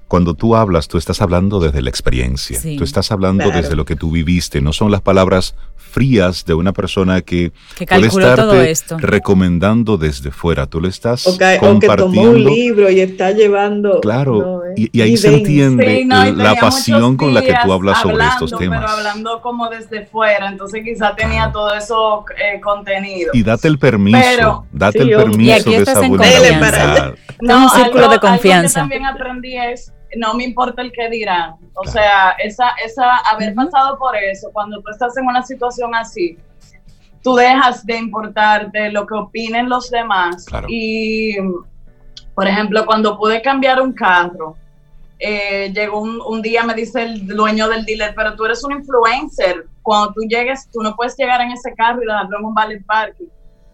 cuando 0.07 0.35
tú 0.35 0.55
hablas, 0.55 0.87
tú 0.87 0.97
estás 0.97 1.21
hablando 1.21 1.59
desde 1.59 1.81
la 1.81 1.89
experiencia, 1.89 2.59
tú 2.77 2.83
estás 2.83 3.11
hablando 3.11 3.49
desde 3.49 3.75
lo 3.75 3.85
que 3.85 3.95
tú 3.95 4.11
viviste, 4.11 4.61
no 4.61 4.71
son 4.71 4.91
las 4.91 5.01
palabras 5.01 5.55
frías 5.77 6.43
de 6.43 6.53
una 6.53 6.73
persona 6.73 7.21
que, 7.21 7.53
puede 7.77 8.07
estarte 8.71 8.97
recomendando 8.97 9.97
desde 9.97 10.29
fuera, 10.29 10.65
tú 10.65 10.81
le 10.81 10.89
estás 10.89 11.23
compartiendo. 11.23 11.77
O 11.77 11.79
que 11.79 11.87
tomó 11.97 12.21
un 12.23 12.43
libro 12.43 12.89
y 12.89 12.99
está 12.99 13.31
llevando... 13.31 14.01
Claro, 14.01 14.63
y, 14.75 15.01
ahí 15.01 15.15
se 15.15 15.33
entiende 15.33 16.05
la 16.05 16.55
pasión 16.55 17.15
con 17.15 17.33
la 17.33 17.41
que 17.41 17.55
tú 17.63 17.71
hablas 17.71 18.01
sobre 18.01 18.25
estos 18.25 18.51
temas. 18.57 18.81
Pero 18.81 18.91
hablando 18.91 19.41
como 19.41 19.69
desde 19.69 20.05
fuera, 20.05 20.49
entonces 20.49 20.83
quizá 20.83 21.15
tenía 21.15 21.51
todo 21.53 21.73
eso 21.73 22.25
eh, 22.37 22.59
contenido. 22.59 23.31
Y 23.33 23.43
date 23.43 23.69
el 23.69 23.79
permiso, 23.79 24.65
date 24.73 24.99
el 24.99 25.11
permiso 25.11 25.69
de 25.69 25.77
esa 25.77 26.01
buena 26.07 27.13
No, 27.39 27.63
un 27.63 27.69
círculo 27.69 28.09
de 28.09 28.19
confianza. 28.19 28.81
Algo 28.81 28.89
que 28.89 28.97
también 28.99 29.05
aprendí 29.05 29.57
es 29.57 29.93
no 30.17 30.33
me 30.33 30.43
importa 30.43 30.81
el 30.81 30.91
que 30.91 31.09
dirán. 31.09 31.55
O 31.75 31.85
sea, 31.85 32.31
esa, 32.39 32.69
esa, 32.83 33.17
haber 33.31 33.53
pasado 33.53 33.97
por 33.97 34.15
eso, 34.15 34.49
cuando 34.51 34.81
tú 34.81 34.89
estás 34.91 35.15
en 35.17 35.25
una 35.25 35.43
situación 35.43 35.93
así, 35.95 36.37
tú 37.23 37.35
dejas 37.35 37.85
de 37.85 37.97
importarte 37.97 38.91
lo 38.91 39.05
que 39.05 39.15
opinen 39.15 39.69
los 39.69 39.89
demás. 39.89 40.45
Y, 40.67 41.35
por 42.33 42.47
ejemplo, 42.47 42.85
cuando 42.85 43.17
pude 43.17 43.41
cambiar 43.41 43.81
un 43.81 43.93
carro, 43.93 44.55
eh, 45.17 45.71
llegó 45.73 46.01
un, 46.01 46.21
un, 46.21 46.41
día, 46.41 46.63
me 46.63 46.73
dice 46.73 47.03
el 47.03 47.25
dueño 47.27 47.69
del 47.69 47.85
dealer, 47.85 48.13
pero 48.15 48.35
tú 48.35 48.45
eres 48.45 48.63
un 48.63 48.73
influencer. 48.73 49.65
Cuando 49.81 50.13
tú 50.13 50.21
llegues, 50.27 50.69
tú 50.71 50.81
no 50.81 50.95
puedes 50.95 51.15
llegar 51.17 51.41
en 51.41 51.51
ese 51.51 51.73
carro 51.73 52.03
y 52.03 52.05
dejarlo 52.05 52.39
en 52.39 52.45
un 52.45 52.53
ballet 52.53 52.85
parking. 52.85 53.27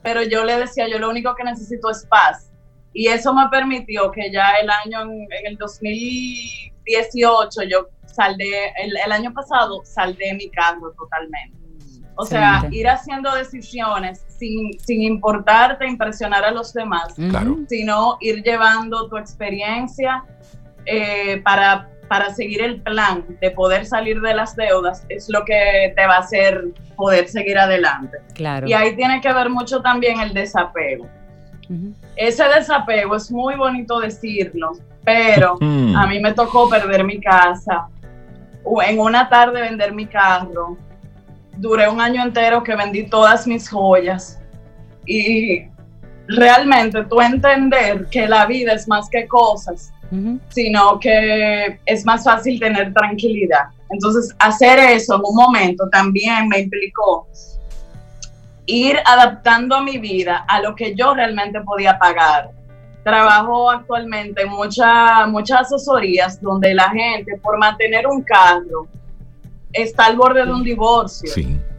Pero 0.04 0.24
yo 0.24 0.46
le 0.46 0.58
decía, 0.58 0.88
yo 0.88 1.00
lo 1.00 1.10
único 1.10 1.36
que 1.36 1.44
necesito 1.44 1.90
es 1.90 2.06
paz 2.06 2.50
y 2.94 3.08
eso 3.08 3.34
me 3.34 3.50
permitió 3.50 4.12
que 4.12 4.32
ya 4.32 4.52
el 4.62 4.70
año, 4.70 5.02
en, 5.02 5.28
el 5.46 5.58
2018, 5.58 7.64
yo 7.64 7.88
saldé, 8.06 8.70
el, 8.78 8.96
el, 9.06 9.12
año 9.12 9.34
pasado 9.34 9.82
saldé 9.86 10.34
mi 10.34 10.50
cargo 10.50 10.92
totalmente. 10.92 11.62
O 12.16 12.26
sea, 12.26 12.68
ir 12.72 12.88
haciendo 12.88 13.34
decisiones 13.34 14.26
sin, 14.28 14.78
sin 14.80 15.02
importarte 15.02 15.88
impresionar 15.88 16.44
a 16.44 16.52
los 16.52 16.74
demás, 16.74 17.16
sino 17.68 18.18
ir 18.20 18.44
llevando 18.44 19.10
tu 19.10 19.18
experiencia 19.18 20.24
eh, 20.86 21.42
para, 21.44 21.90
para 22.10 22.34
seguir 22.34 22.62
el 22.62 22.82
plan 22.82 23.26
de 23.40 23.52
poder 23.52 23.86
salir 23.86 24.20
de 24.22 24.36
las 24.36 24.56
deudas, 24.56 25.06
es 25.10 25.30
lo 25.30 25.46
que 25.46 25.94
te 25.96 26.06
va 26.06 26.18
a 26.18 26.20
hacer 26.20 26.66
poder 26.96 27.28
seguir 27.28 27.58
adelante. 27.58 28.18
Claro. 28.36 28.68
Y 28.68 28.74
ahí 28.74 28.96
tiene 28.96 29.22
que 29.22 29.32
ver 29.32 29.50
mucho 29.50 29.82
también 29.82 30.20
el 30.20 30.34
desapego. 30.34 31.08
Ese 32.16 32.44
desapego 32.44 33.16
es 33.16 33.32
muy 33.32 33.56
bonito 33.56 34.00
decirlo, 34.00 34.74
pero 35.04 35.58
mm. 35.62 35.96
a 35.96 36.08
mí 36.08 36.20
me 36.20 36.34
tocó 36.34 36.70
perder 36.70 37.04
mi 37.04 37.20
casa, 37.20 37.88
o 38.63 38.82
en 38.82 39.00
una 39.00 39.28
tarde 39.30 39.62
vender 39.62 39.94
mi 39.94 40.06
carro. 40.06 40.78
Duré 41.58 41.88
un 41.90 42.00
año 42.00 42.24
entero 42.24 42.63
que 42.63 42.75
vendí 42.75 43.04
todas 43.04 43.46
mis 43.46 43.70
joyas 43.70 44.40
y 45.06 45.66
realmente 46.28 47.04
tú 47.06 47.22
entender 47.22 48.08
que 48.10 48.28
la 48.28 48.46
vida 48.46 48.74
es 48.74 48.88
más 48.88 49.10
que 49.10 49.28
cosas, 49.28 49.92
sino 50.50 51.00
que 51.00 51.80
es 51.86 52.06
más 52.06 52.24
fácil 52.24 52.60
tener 52.60 52.94
tranquilidad. 52.94 53.66
Entonces, 53.90 54.34
hacer 54.40 54.80
eso 54.80 55.16
en 55.16 55.22
un 55.24 55.36
momento 55.36 55.88
también 55.92 56.48
me 56.48 56.60
implicó 56.60 57.28
ir 58.72 58.98
adaptando 59.06 59.75
a 59.75 59.82
mi 59.82 59.98
vida 59.98 60.46
a 60.48 60.62
lo 60.62 60.75
que 60.75 60.96
yo 60.96 61.13
realmente 61.13 61.60
podía 61.62 62.00
pagar. 62.00 62.51
Trabajo 63.04 63.70
actualmente 63.70 64.44
en 64.44 64.50
mucha, 64.50 65.25
muchas 65.28 65.62
asesorías 65.62 66.42
donde 66.42 66.74
la 66.74 66.90
gente 66.90 67.38
por 67.42 67.58
mantener 67.58 68.08
un 68.08 68.22
carro 68.22 68.88
está 69.74 70.06
al 70.06 70.16
borde 70.16 70.46
de 70.46 70.54
un 70.54 70.63
divorcio. 70.63 71.32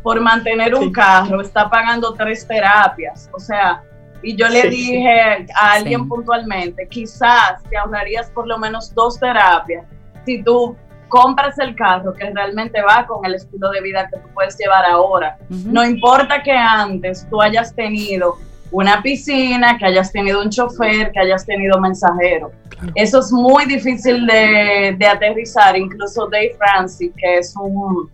Por 0.03 0.21
mantener 0.21 0.75
un 0.75 0.93
carro 0.93 1.41
está 1.41 1.71
pagando 1.71 2.13
tres 2.13 2.47
terapias. 2.47 3.31
O 3.33 3.39
sea, 3.39 3.83
y 4.23 4.37
yo 4.37 4.49
le 4.49 4.69
dije 4.69 5.47
a 5.55 5.73
alguien 5.73 6.09
puntualmente, 6.09 6.87
quizás 6.89 7.63
te 7.71 7.77
ahorrarías 7.77 8.31
por 8.31 8.47
lo 8.47 8.59
menos 8.59 8.95
dos 8.95 9.19
terapias 9.19 9.85
si 10.25 10.43
tú 10.43 10.77
compras 11.13 11.59
el 11.59 11.77
carro 11.77 12.15
que 12.15 12.31
realmente 12.31 12.81
va 12.81 13.07
con 13.07 13.23
el 13.27 13.35
estilo 13.35 13.71
de 13.71 13.83
vida 13.83 14.09
que 14.09 14.19
tú 14.19 14.29
puedes 14.33 14.57
llevar 14.57 14.87
ahora. 14.87 15.37
No 15.51 15.85
importa 15.85 16.43
que 16.43 16.53
antes 16.53 17.27
tú 17.29 17.43
hayas 17.43 17.75
tenido 17.75 18.39
una 18.71 19.03
piscina, 19.03 19.77
que 19.77 19.85
hayas 19.85 20.11
tenido 20.11 20.41
un 20.41 20.49
chofer, 20.49 21.13
que 21.13 21.21
hayas 21.21 21.45
tenido 21.45 21.79
mensajero. 21.79 22.51
Eso 22.95 23.21
es 23.21 23.31
muy 23.31 23.67
difícil 23.67 24.27
de, 24.27 25.07
aterrizar. 25.07 25.77
Incluso 25.77 26.29
Dave 26.29 26.57
Francis, 26.57 27.13
que 27.15 27.37
es 27.37 27.55
un, 27.61 28.11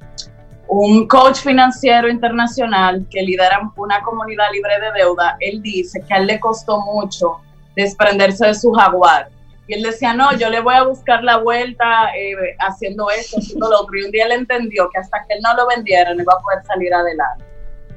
un 0.66 1.06
coach 1.06 1.36
financiero 1.36 2.08
internacional 2.08 3.06
que 3.08 3.22
lidera 3.22 3.60
una 3.76 4.02
comunidad 4.02 4.46
libre 4.52 4.72
de 4.80 5.04
deuda, 5.04 5.36
él 5.38 5.62
dice 5.62 6.02
que 6.04 6.14
a 6.14 6.16
él 6.16 6.26
le 6.26 6.40
costó 6.40 6.80
mucho 6.80 7.36
desprenderse 7.76 8.44
de 8.48 8.54
su 8.54 8.72
jaguar 8.72 9.28
y 9.68 9.74
él 9.74 9.82
decía, 9.82 10.14
no, 10.14 10.34
yo 10.34 10.48
le 10.48 10.60
voy 10.60 10.74
a 10.74 10.82
buscar 10.84 11.22
la 11.22 11.36
vuelta 11.36 12.08
eh, 12.16 12.56
haciendo 12.58 13.10
esto, 13.10 13.36
haciendo 13.38 13.68
lo 13.68 13.82
otro. 13.82 13.98
Y 13.98 14.04
un 14.04 14.10
día 14.10 14.24
él 14.24 14.32
entendió 14.32 14.88
que 14.88 14.98
hasta 14.98 15.26
que 15.26 15.34
él 15.34 15.40
no 15.42 15.54
lo 15.54 15.68
vendiera 15.68 16.14
no 16.14 16.22
iba 16.22 16.32
a 16.32 16.42
poder 16.42 16.64
salir 16.64 16.92
adelante. 16.94 17.44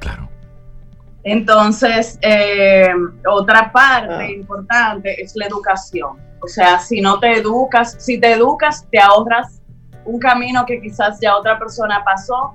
Claro. 0.01 0.29
Entonces, 1.23 2.19
eh, 2.23 2.91
otra 3.25 3.71
parte 3.71 4.13
ah. 4.13 4.29
importante 4.29 5.21
es 5.21 5.33
la 5.37 5.45
educación. 5.45 6.19
O 6.41 6.47
sea, 6.47 6.77
si 6.77 6.99
no 6.99 7.21
te 7.21 7.37
educas, 7.37 7.95
si 7.99 8.19
te 8.19 8.33
educas, 8.33 8.85
te 8.91 8.99
ahorras 8.99 9.61
un 10.03 10.19
camino 10.19 10.65
que 10.65 10.81
quizás 10.81 11.19
ya 11.21 11.37
otra 11.37 11.57
persona 11.57 12.03
pasó. 12.03 12.53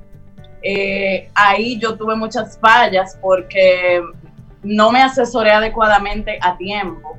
Eh, 0.60 1.30
ahí 1.34 1.78
yo 1.78 1.96
tuve 1.96 2.16
muchas 2.16 2.58
fallas 2.58 3.16
porque 3.22 4.02
no 4.62 4.92
me 4.92 5.02
asesoré 5.02 5.52
adecuadamente 5.52 6.38
a 6.42 6.54
tiempo 6.58 7.16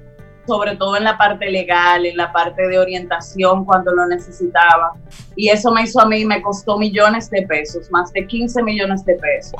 sobre 0.48 0.77
todo 0.77 0.96
en 0.96 1.04
la 1.04 1.18
parte 1.18 1.51
legal, 1.51 2.06
en 2.06 2.16
la 2.16 2.32
parte 2.32 2.66
de 2.68 2.80
orientación 2.80 3.66
cuando 3.66 3.94
lo 3.94 4.08
necesitaba. 4.08 4.94
Y 5.36 5.50
eso 5.50 5.72
me 5.72 5.84
hizo 5.84 6.00
a 6.00 6.06
mí, 6.06 6.24
me 6.25 6.42
costó 6.42 6.77
millones 6.77 7.30
de 7.30 7.42
pesos, 7.44 7.92
más 7.92 8.12
de 8.13 8.25
15 8.25 8.63
millones 8.63 9.06
de 9.06 9.16
pesos. 9.16 9.60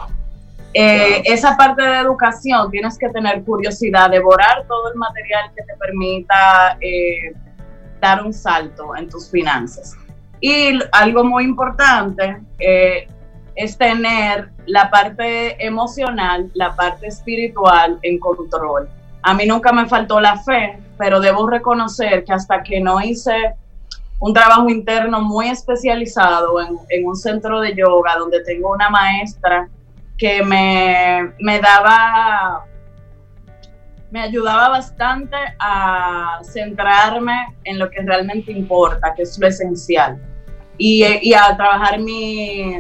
Eh, 0.74 1.22
esa 1.26 1.58
parte 1.58 1.82
de 1.82 1.98
educación, 1.98 2.72
tienes 2.72 2.98
que 2.98 3.10
tener 3.10 3.44
curiosidad, 3.44 4.10
devorar 4.10 4.66
todo 4.68 4.92
el 4.92 4.96
material 4.98 5.52
que 5.56 5.64
te 5.64 5.76
permita 5.78 6.78
eh, 6.80 7.34
dar 8.00 8.24
un 8.24 8.32
salto 8.32 8.96
en 8.96 9.10
tus 9.10 9.30
finanzas. 9.30 9.96
Y 10.40 10.80
algo 10.92 11.24
muy 11.24 11.44
importante 11.44 12.38
eh, 12.60 13.08
es 13.56 13.78
tener 13.78 14.52
la 14.68 14.90
parte 14.90 15.66
emocional, 15.66 16.50
la 16.54 16.76
parte 16.76 17.08
espiritual 17.08 17.98
en 18.04 18.20
control 18.20 18.88
a 19.28 19.34
mí 19.34 19.46
nunca 19.46 19.74
me 19.74 19.86
faltó 19.88 20.22
la 20.22 20.38
fe, 20.38 20.80
pero 20.98 21.20
debo 21.20 21.50
reconocer 21.50 22.24
que 22.24 22.32
hasta 22.32 22.64
que 22.64 22.80
no 22.80 23.02
hice 23.02 23.56
un 24.22 24.34
trabajo 24.34 24.70
interno 24.70 25.20
muy 25.20 25.50
especializado 25.50 26.62
en, 26.62 27.06
un 27.06 27.14
centro 27.14 27.60
de 27.60 27.76
yoga 27.76 28.16
donde 28.16 28.42
tengo 28.46 28.72
una 28.72 28.90
maestra 28.90 29.68
que 30.18 30.42
me, 30.44 31.60
daba, 31.60 32.64
me 34.12 34.22
ayudaba 34.22 34.70
bastante 34.70 35.36
a 35.60 36.40
centrarme 36.42 37.54
en 37.66 37.80
lo 37.80 37.90
que 37.90 38.02
realmente 38.04 38.54
importa, 38.54 39.14
que 39.14 39.24
es 39.24 39.38
lo 39.38 39.48
esencial, 39.48 40.22
y, 40.78 41.04
y 41.22 41.34
a 41.34 41.54
trabajar 41.58 42.00
mi, 42.00 42.80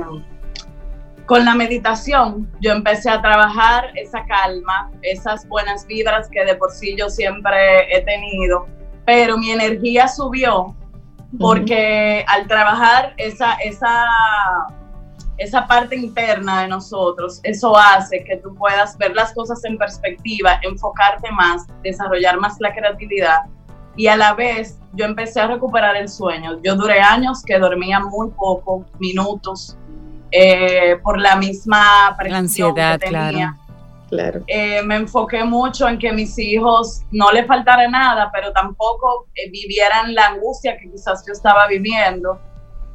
con 1.27 1.43
la 1.43 1.53
meditación 1.53 2.50
yo 2.62 2.72
empecé 2.72 3.10
a 3.10 3.22
trabajar 3.22 3.91
esa 3.96 4.25
calma, 4.25 4.89
esas 5.01 5.48
buenas 5.48 5.86
vibras 5.86 6.29
que 6.29 6.43
de 6.46 6.55
por 6.55 6.72
sí 6.72 6.96
yo 6.98 7.10
siempre 7.10 7.96
he 7.96 8.01
tenido, 8.01 8.65
pero 9.05 9.38
mi 9.38 9.51
energía 9.51 10.07
subió 10.07 10.74
porque 11.38 12.24
al 12.29 12.48
trabajar 12.48 13.13
esa, 13.17 13.55
esa, 13.55 14.05
esa 15.38 15.67
parte 15.67 15.98
interna 15.98 16.62
de 16.62 16.69
nosotros, 16.69 17.41
eso 17.43 17.77
hace 17.77 18.24
que 18.24 18.38
tú 18.38 18.55
puedas 18.55 18.98
ver 18.98 19.13
las 19.13 19.34
cosas 19.34 19.63
en 19.65 19.77
perspectiva, 19.77 20.62
enfocarte 20.63 21.29
más, 21.31 21.67
desarrollar 21.84 22.39
más 22.39 22.55
la 22.62 22.74
creatividad 22.74 23.41
y 23.98 24.07
a 24.07 24.15
la 24.15 24.34
vez 24.34 24.79
yo 24.93 25.03
empecé 25.03 25.41
a 25.41 25.48
recuperar 25.48 25.98
el 25.98 26.07
sueño. 26.07 26.62
Yo 26.63 26.75
duré 26.77 27.01
años 27.01 27.43
que 27.43 27.60
dormía 27.60 28.00
muy 28.00 28.29
poco, 28.29 28.86
minutos, 29.00 29.77
eh, 30.31 30.98
por 31.03 31.19
la 31.19 31.36
misma 31.36 32.15
presión 32.17 32.39
ansiedad, 32.39 33.00
que 33.00 33.10
tenía. 33.10 33.57
Claro. 34.10 34.41
Eh, 34.48 34.81
me 34.84 34.96
enfoqué 34.96 35.43
mucho 35.43 35.88
en 35.88 36.00
que 36.00 36.13
mis 36.13 36.39
hijos 36.39 37.01
no 37.12 37.29
les 37.31 37.46
faltara 37.46 37.89
nada, 37.89 38.31
pero 38.34 38.53
tampoco 38.53 39.27
eh, 39.36 39.50
vivieran 39.51 40.15
la 40.15 40.27
angustia 40.27 40.77
que 40.77 40.89
quizás 40.89 41.25
yo 41.27 41.34
estaba 41.34 41.67
viviendo 41.67 42.39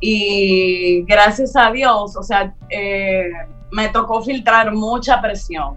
y 0.05 1.05
gracias 1.05 1.55
a 1.55 1.71
Dios, 1.71 2.17
o 2.17 2.23
sea, 2.25 2.53
eh, 2.71 3.31
me 3.71 3.89
tocó 3.91 4.21
filtrar 4.21 4.73
mucha 4.73 5.23
presión, 5.23 5.77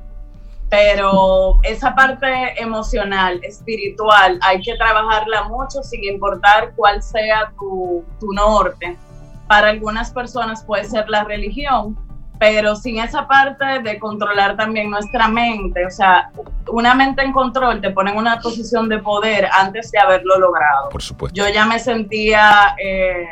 pero 0.68 1.60
esa 1.62 1.94
parte 1.94 2.60
emocional, 2.60 3.40
espiritual, 3.44 4.40
hay 4.42 4.62
que 4.62 4.76
trabajarla 4.78 5.44
mucho 5.44 5.84
sin 5.84 6.04
importar 6.06 6.74
cuál 6.76 7.04
sea 7.04 7.52
tu, 7.60 8.04
tu 8.20 8.34
norte. 8.34 8.98
Para 9.48 9.70
algunas 9.70 10.12
personas 10.12 10.64
puede 10.64 10.86
ser 10.86 11.08
la 11.10 11.24
religión, 11.24 11.98
pero 12.40 12.76
sin 12.76 13.00
esa 13.00 13.28
parte 13.28 13.66
de 13.84 14.00
controlar 14.00 14.58
también 14.58 14.90
nuestra 14.90 15.28
mente, 15.28 15.86
o 15.86 15.92
sea, 15.92 16.32
una 16.68 16.96
mente 16.96 17.24
en 17.24 17.32
control 17.32 17.82
te 17.82 17.92
pone 17.92 18.12
en 18.12 18.18
una 18.18 18.40
posición 18.40 18.90
de 18.90 19.00
poder 19.00 19.48
antes 19.52 19.92
de 19.92 20.00
haberlo 20.00 20.40
logrado. 20.40 20.90
Por 20.90 21.02
supuesto. 21.02 21.36
Yo 21.36 21.48
ya 21.54 21.66
me 21.66 21.80
sentía 21.80 22.76
eh, 22.84 23.26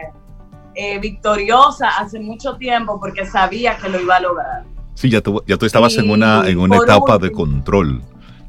eh, 0.75 0.99
victoriosa 0.99 1.89
hace 1.99 2.19
mucho 2.19 2.55
tiempo 2.57 2.99
porque 2.99 3.25
sabía 3.25 3.77
que 3.77 3.89
lo 3.89 3.99
iba 3.99 4.17
a 4.17 4.19
lograr. 4.19 4.63
Sí, 4.95 5.09
ya 5.09 5.21
tú, 5.21 5.43
ya 5.47 5.57
tú 5.57 5.65
estabas 5.65 5.97
en 5.97 6.09
una, 6.09 6.47
en 6.47 6.59
una 6.59 6.77
etapa 6.77 7.17
de 7.17 7.31
control. 7.31 8.01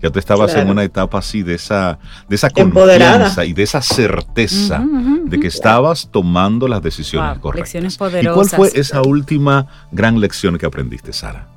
Ya 0.04 0.10
tú 0.10 0.18
estabas 0.18 0.54
en 0.54 0.68
una 0.68 0.82
etapa 0.82 1.16
así 1.16 1.42
de 1.42 1.54
esa, 1.54 1.98
de 2.28 2.36
esa 2.36 2.50
confianza 2.50 3.42
y 3.46 3.54
de 3.54 3.62
esa 3.62 3.80
certeza 3.80 4.84
de 5.24 5.40
que 5.40 5.46
estabas 5.46 6.10
tomando 6.12 6.68
las 6.68 6.82
decisiones 6.82 7.38
correctas. 7.38 7.74
¿Y 7.74 8.26
cuál 8.26 8.50
fue 8.50 8.70
esa 8.74 9.00
última 9.00 9.66
gran 9.90 10.20
lección 10.20 10.58
que 10.58 10.66
aprendiste, 10.66 11.10
Sara? 11.14 11.48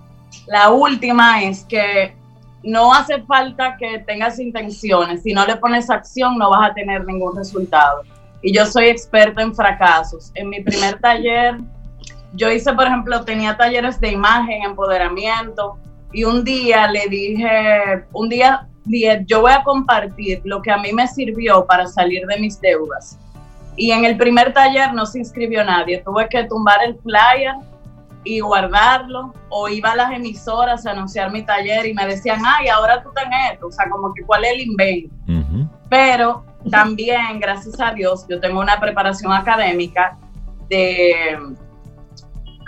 La 0.48 0.70
última 0.70 1.44
es 1.44 1.66
que 1.66 2.16
no 2.64 2.94
hace 2.94 3.22
falta 3.24 3.76
que 3.76 4.00
tengas 4.08 4.40
intenciones. 4.40 5.24
Si 5.24 5.34
no 5.34 5.46
le 5.46 5.58
pones 5.58 5.90
acción, 5.90 6.38
no 6.38 6.50
vas 6.50 6.72
a 6.72 6.74
tener 6.74 7.04
ningún 7.04 7.36
resultado 7.36 8.04
y 8.42 8.54
yo 8.54 8.66
soy 8.66 8.86
experta 8.86 9.42
en 9.42 9.54
fracasos. 9.54 10.32
En 10.36 10.48
mi 10.48 10.64
primer 10.64 11.02
taller, 11.02 11.58
yo 12.32 12.50
hice, 12.50 12.72
por 12.72 12.88
ejemplo, 12.88 13.26
tenía 13.26 13.58
talleres 13.58 14.00
de 14.00 14.14
imagen, 14.14 14.64
empoderamiento, 14.64 15.78
y 16.14 16.24
un 16.24 16.44
día 16.44 16.88
le 16.88 17.08
dije, 17.08 18.06
un 18.14 18.30
día 18.30 18.68
dije, 18.86 19.24
yo 19.26 19.42
voy 19.42 19.52
a 19.52 19.64
compartir 19.64 20.42
lo 20.46 20.62
que 20.62 20.72
a 20.72 20.78
mí 20.78 20.94
me 20.94 21.08
sirvió 21.08 21.66
para 21.66 21.88
salir 21.88 22.26
de 22.26 22.38
mis 22.40 22.60
deudas. 22.62 23.18
Y 23.76 23.92
en 23.92 24.06
el 24.06 24.18
primer 24.18 24.54
taller 24.54 24.94
no 24.94 25.06
se 25.06 25.20
inscribió 25.20 25.64
nadie, 25.64 26.02
tuve 26.04 26.28
que 26.30 26.44
tumbar 26.46 26.84
el 26.84 26.98
flyer 27.00 27.54
y 28.24 28.40
guardarlo, 28.40 29.34
o 29.50 29.70
iba 29.70 29.92
a 29.92 29.96
las 29.96 30.12
emisoras 30.12 30.86
a 30.86 30.92
anunciar 30.92 31.32
mi 31.32 31.44
taller 31.44 31.86
y 31.86 31.94
me 31.94 32.06
decían, 32.06 32.42
ay, 32.46 32.68
ahora 32.68 33.02
tú 33.02 33.10
tenés 33.14 33.54
esto, 33.54 33.68
o 33.68 33.72
sea, 33.72 33.90
como 33.90 34.14
que 34.14 34.24
cuál 34.24 34.44
es 34.46 34.52
el 34.54 34.62
invento. 34.62 35.16
Pero 35.90 36.44
también, 36.70 37.40
gracias 37.40 37.80
a 37.80 37.94
Dios, 37.94 38.26
yo 38.28 38.40
tengo 38.40 38.60
una 38.60 38.80
preparación 38.80 39.32
académica 39.32 40.18
de, 40.70 41.38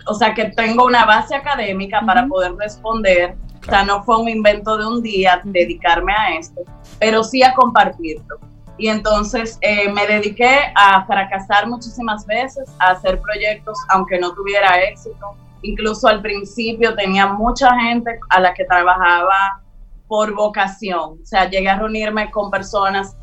o 0.10 0.14
sea, 0.16 0.34
que 0.34 0.46
tengo 0.46 0.86
una 0.86 1.06
base 1.06 1.36
académica 1.36 2.02
para 2.06 2.26
poder 2.26 2.56
responder. 2.56 3.36
O 3.62 3.66
sea, 3.70 3.84
no 3.84 4.04
fue 4.04 4.18
un 4.18 4.28
invento 4.28 4.78
de 4.78 4.88
un 4.88 5.04
día 5.04 5.42
dedicarme 5.44 6.14
a 6.14 6.36
esto, 6.36 6.62
pero 7.00 7.24
sí 7.24 7.44
a 7.44 7.54
compartirlo. 7.54 8.40
Y 8.78 8.88
entonces 8.88 9.60
eh, 9.62 9.92
me 9.92 10.08
dediqué 10.08 10.72
a 10.74 11.06
fracasar 11.06 11.68
muchísimas 11.68 12.26
veces, 12.26 12.68
a 12.80 12.92
hacer 12.92 13.20
proyectos 13.22 13.78
aunque 13.90 14.18
no 14.20 14.34
tuviera 14.34 14.82
éxito. 14.82 15.36
Incluso 15.62 16.08
al 16.08 16.22
principio 16.22 16.96
tenía 16.96 17.28
mucha 17.28 17.78
gente 17.82 18.18
a 18.30 18.40
la 18.40 18.54
que 18.54 18.64
trabajaba 18.66 19.62
por 20.08 20.34
vocación. 20.34 21.20
O 21.22 21.26
sea, 21.26 21.48
llegué 21.50 21.70
a 21.70 21.78
reunirme 21.78 22.32
con 22.32 22.50
personas 22.50 23.16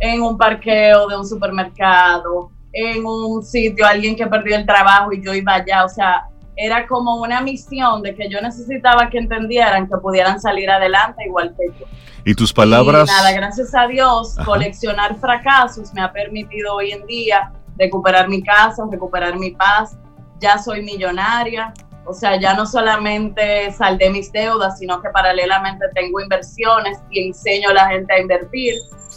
en 0.00 0.20
un 0.20 0.36
parqueo 0.36 1.06
de 1.06 1.16
un 1.16 1.26
supermercado, 1.26 2.50
en 2.74 3.06
un 3.06 3.42
sitio, 3.42 3.86
alguien 3.86 4.16
que 4.16 4.26
perdió 4.26 4.56
el 4.56 4.66
trabajo 4.66 5.12
y 5.12 5.24
yo 5.24 5.32
iba 5.32 5.54
allá. 5.54 5.84
O 5.84 5.88
sea, 5.88 6.28
era 6.56 6.86
como 6.86 7.16
una 7.16 7.40
misión 7.40 8.02
de 8.02 8.14
que 8.14 8.28
yo 8.28 8.40
necesitaba 8.40 9.10
que 9.10 9.18
entendieran 9.18 9.88
que 9.88 9.96
pudieran 9.96 10.40
salir 10.40 10.70
adelante 10.70 11.24
igual 11.26 11.54
que 11.56 11.78
yo. 11.78 11.86
Y 12.24 12.34
tus 12.34 12.52
palabras. 12.52 13.06
nada, 13.06 13.32
gracias 13.32 13.74
a 13.74 13.86
Dios, 13.86 14.36
coleccionar 14.44 15.16
fracasos 15.16 15.92
me 15.92 16.00
ha 16.00 16.12
permitido 16.12 16.74
hoy 16.74 16.92
en 16.92 17.06
día 17.06 17.52
recuperar 17.76 18.28
mi 18.28 18.42
casa, 18.42 18.82
recuperar 18.90 19.36
mi 19.36 19.50
paz. 19.50 19.96
Ya 20.40 20.58
soy 20.58 20.82
millonaria, 20.82 21.72
o 22.06 22.12
sea, 22.12 22.38
ya 22.38 22.54
no 22.54 22.66
solamente 22.66 23.72
saldé 23.72 24.10
mis 24.10 24.30
deudas, 24.30 24.78
sino 24.78 25.00
que 25.00 25.08
paralelamente 25.08 25.86
tengo 25.94 26.20
inversiones 26.20 26.98
y 27.10 27.28
enseño 27.28 27.70
a 27.70 27.74
la 27.74 27.88
gente 27.88 28.12
a 28.12 28.20
invertir 28.20 28.74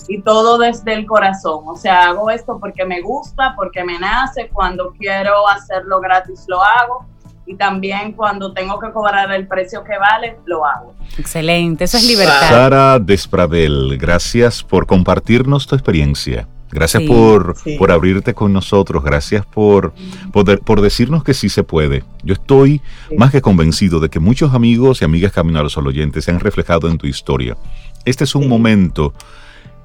y 0.07 0.21
todo 0.21 0.57
desde 0.57 0.93
el 0.93 1.05
corazón. 1.05 1.63
O 1.67 1.75
sea, 1.75 2.07
hago 2.07 2.29
esto 2.29 2.57
porque 2.59 2.85
me 2.85 3.01
gusta, 3.01 3.53
porque 3.55 3.83
me 3.83 3.99
nace, 3.99 4.49
cuando 4.49 4.93
quiero 4.93 5.47
hacerlo 5.49 5.99
gratis 5.99 6.45
lo 6.47 6.61
hago 6.61 7.05
y 7.47 7.55
también 7.55 8.11
cuando 8.11 8.53
tengo 8.53 8.77
que 8.79 8.91
cobrar 8.91 9.31
el 9.31 9.47
precio 9.47 9.83
que 9.83 9.97
vale, 9.97 10.37
lo 10.45 10.65
hago. 10.65 10.93
Excelente, 11.17 11.85
eso 11.85 11.97
es 11.97 12.05
libertad. 12.05 12.49
Sara 12.49 12.99
Despradel, 12.99 13.97
gracias 13.97 14.61
por 14.61 14.85
compartirnos 14.85 15.65
tu 15.65 15.75
experiencia. 15.75 16.47
Gracias 16.69 17.03
por, 17.03 17.55
por 17.77 17.91
abrirte 17.91 18.33
con 18.33 18.51
nosotros, 18.51 19.01
gracias 19.01 19.45
por, 19.45 19.93
por, 20.33 20.81
decirnos 20.81 21.23
que 21.23 21.33
sí 21.33 21.47
se 21.47 21.63
puede. 21.63 22.03
Yo 22.23 22.33
estoy 22.33 22.81
más 23.17 23.31
que 23.31 23.41
convencido 23.41 24.01
de 24.01 24.09
que 24.09 24.19
muchos 24.19 24.53
amigos 24.53 25.01
y 25.01 25.05
amigas 25.05 25.31
Camino 25.31 25.59
a 25.59 25.63
los 25.63 25.77
oyentes 25.77 26.25
se 26.25 26.31
han 26.31 26.41
reflejado 26.41 26.89
en 26.89 26.97
tu 26.97 27.07
historia. 27.07 27.55
Este 28.03 28.25
es 28.25 28.35
un 28.35 28.49
momento 28.49 29.13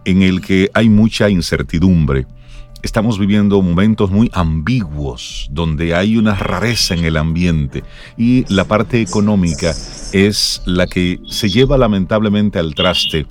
en 0.04 0.22
el 0.22 0.40
que 0.40 0.70
hay 0.74 0.88
mucha 0.88 1.30
incertidumbre. 1.30 2.26
Estamos 2.82 3.18
viviendo 3.18 3.62
momentos 3.62 4.10
muy 4.10 4.28
ambiguos, 4.32 5.48
donde 5.52 5.94
hay 5.94 6.16
una 6.16 6.34
rareza 6.34 6.94
en 6.94 7.04
el 7.04 7.16
ambiente 7.16 7.84
y 8.16 8.44
la 8.52 8.64
parte 8.64 9.00
económica 9.00 9.72
es 10.12 10.62
la 10.66 10.88
que 10.88 11.20
se 11.28 11.48
lleva 11.48 11.78
lamentablemente 11.78 12.58
al 12.58 12.74
traste 12.74 13.26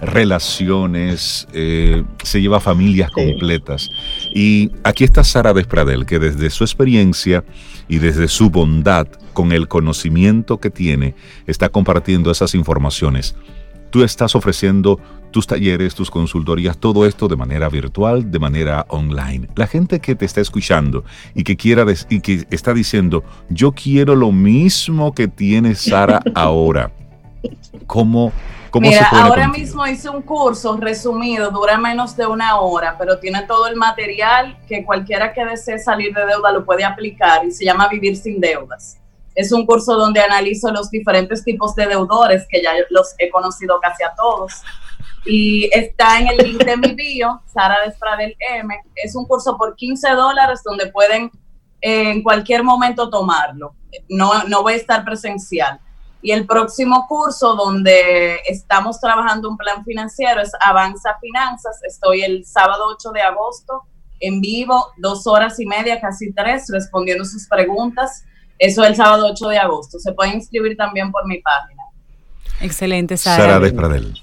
relaciones, 0.00 1.46
eh, 1.52 2.04
se 2.22 2.40
lleva 2.40 2.60
familias 2.60 3.10
completas. 3.10 3.90
Y 4.34 4.70
aquí 4.84 5.04
está 5.04 5.24
Sara 5.24 5.52
Despradel, 5.52 6.06
que 6.06 6.18
desde 6.18 6.50
su 6.50 6.64
experiencia 6.64 7.44
y 7.88 7.98
desde 7.98 8.28
su 8.28 8.50
bondad, 8.50 9.06
con 9.32 9.52
el 9.52 9.68
conocimiento 9.68 10.58
que 10.58 10.70
tiene, 10.70 11.14
está 11.46 11.68
compartiendo 11.68 12.30
esas 12.30 12.54
informaciones. 12.54 13.36
Tú 13.90 14.04
estás 14.04 14.34
ofreciendo 14.34 15.00
tus 15.30 15.46
talleres, 15.46 15.94
tus 15.94 16.10
consultorías, 16.10 16.78
todo 16.78 17.06
esto 17.06 17.28
de 17.28 17.36
manera 17.36 17.68
virtual, 17.68 18.30
de 18.30 18.38
manera 18.38 18.86
online. 18.88 19.48
La 19.54 19.66
gente 19.66 20.00
que 20.00 20.14
te 20.14 20.24
está 20.24 20.40
escuchando 20.40 21.04
y 21.34 21.44
que 21.44 21.56
quiera 21.56 21.84
y 22.08 22.20
que 22.20 22.46
está 22.50 22.74
diciendo, 22.74 23.24
yo 23.48 23.72
quiero 23.72 24.14
lo 24.14 24.32
mismo 24.32 25.14
que 25.14 25.28
tiene 25.28 25.74
Sara 25.74 26.22
ahora. 26.34 26.92
¿Cómo, 27.86 28.32
cómo 28.70 28.88
Mira, 28.88 29.08
ahora 29.10 29.48
mismo 29.48 29.86
hice 29.86 30.10
un 30.10 30.22
curso 30.22 30.76
resumido, 30.76 31.50
dura 31.50 31.78
menos 31.78 32.16
de 32.16 32.26
una 32.26 32.60
hora, 32.60 32.96
pero 32.98 33.18
tiene 33.18 33.42
todo 33.42 33.66
el 33.66 33.76
material 33.76 34.58
que 34.68 34.84
cualquiera 34.84 35.32
que 35.32 35.44
desee 35.44 35.78
salir 35.78 36.14
de 36.14 36.26
deuda 36.26 36.52
lo 36.52 36.64
puede 36.64 36.84
aplicar 36.84 37.44
y 37.46 37.50
se 37.50 37.64
llama 37.64 37.88
Vivir 37.88 38.16
sin 38.16 38.40
deudas. 38.40 38.98
Es 39.34 39.52
un 39.52 39.64
curso 39.64 39.96
donde 39.96 40.20
analizo 40.20 40.70
los 40.70 40.90
diferentes 40.90 41.44
tipos 41.44 41.74
de 41.74 41.86
deudores, 41.86 42.46
que 42.48 42.62
ya 42.62 42.72
los 42.90 43.14
he 43.18 43.30
conocido 43.30 43.78
casi 43.80 44.02
a 44.02 44.14
todos 44.14 44.62
y 45.24 45.68
está 45.72 46.18
en 46.18 46.28
el 46.28 46.36
link 46.38 46.64
de 46.64 46.76
mi 46.76 46.94
bio, 46.94 47.42
Sara 47.52 47.78
Despradel 47.84 48.34
M. 48.38 48.74
Es 48.94 49.14
un 49.14 49.26
curso 49.26 49.56
por 49.56 49.76
15 49.76 50.10
dólares 50.12 50.62
donde 50.64 50.86
pueden 50.86 51.30
eh, 51.80 52.10
en 52.10 52.22
cualquier 52.22 52.62
momento 52.62 53.10
tomarlo. 53.10 53.74
No, 54.08 54.44
no 54.44 54.62
voy 54.62 54.74
a 54.74 54.76
estar 54.76 55.04
presencial. 55.04 55.80
Y 56.22 56.32
el 56.32 56.46
próximo 56.46 57.06
curso 57.08 57.54
donde 57.54 58.36
estamos 58.46 59.00
trabajando 59.00 59.48
un 59.48 59.56
plan 59.56 59.84
financiero 59.84 60.40
es 60.40 60.52
Avanza 60.60 61.16
Finanzas. 61.20 61.80
Estoy 61.82 62.22
el 62.22 62.44
sábado 62.44 62.84
8 62.94 63.10
de 63.12 63.22
agosto 63.22 63.84
en 64.20 64.40
vivo, 64.42 64.92
dos 64.98 65.26
horas 65.26 65.58
y 65.60 65.66
media, 65.66 65.98
casi 65.98 66.32
tres, 66.32 66.66
respondiendo 66.70 67.24
sus 67.24 67.46
preguntas. 67.48 68.24
Eso 68.60 68.84
es 68.84 68.90
el 68.90 68.96
sábado 68.96 69.26
8 69.32 69.48
de 69.48 69.58
agosto. 69.58 69.98
Se 69.98 70.12
puede 70.12 70.34
inscribir 70.34 70.76
también 70.76 71.10
por 71.10 71.26
mi 71.26 71.38
página. 71.38 71.82
Excelente, 72.60 73.16
Sara. 73.16 73.44
Sara 73.44 73.58
Despradel. 73.58 74.14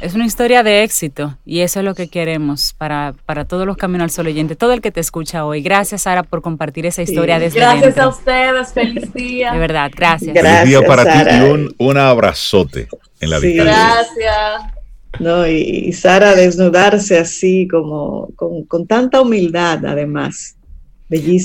Es 0.00 0.14
una 0.14 0.26
historia 0.26 0.64
de 0.64 0.82
éxito 0.82 1.38
y 1.46 1.60
eso 1.60 1.78
es 1.78 1.84
lo 1.84 1.94
que 1.94 2.08
queremos 2.08 2.74
para, 2.76 3.14
para 3.26 3.44
todos 3.44 3.64
los 3.64 3.76
Caminos 3.76 4.04
al 4.04 4.10
Sol 4.10 4.26
oyentes, 4.26 4.58
todo 4.58 4.72
el 4.72 4.80
que 4.80 4.90
te 4.90 4.98
escucha 4.98 5.46
hoy. 5.46 5.62
Gracias, 5.62 6.02
Sara, 6.02 6.24
por 6.24 6.42
compartir 6.42 6.84
esa 6.84 7.00
historia 7.00 7.38
desde 7.38 7.60
Gracias 7.60 7.96
a 7.96 8.08
ustedes, 8.08 8.72
feliz 8.72 9.14
día. 9.14 9.52
De 9.52 9.58
verdad, 9.58 9.90
gracias. 9.94 10.34
Gracias, 10.34 10.60
feliz 10.64 10.78
día 10.78 10.86
para 10.86 11.04
ti 11.04 11.30
y 11.30 11.48
un, 11.48 11.74
un, 11.78 11.96
abrazote 11.96 12.88
en 13.20 13.30
la 13.30 13.38
vida. 13.38 13.64
Gracias. 13.64 14.72
No, 15.20 15.46
y, 15.46 15.92
Sara 15.92 16.34
desnudarse 16.34 17.18
así 17.18 17.68
como 17.68 18.30
con, 18.34 18.64
con 18.64 18.86
tanta 18.86 19.20
humildad 19.20 19.86
además 19.86 20.55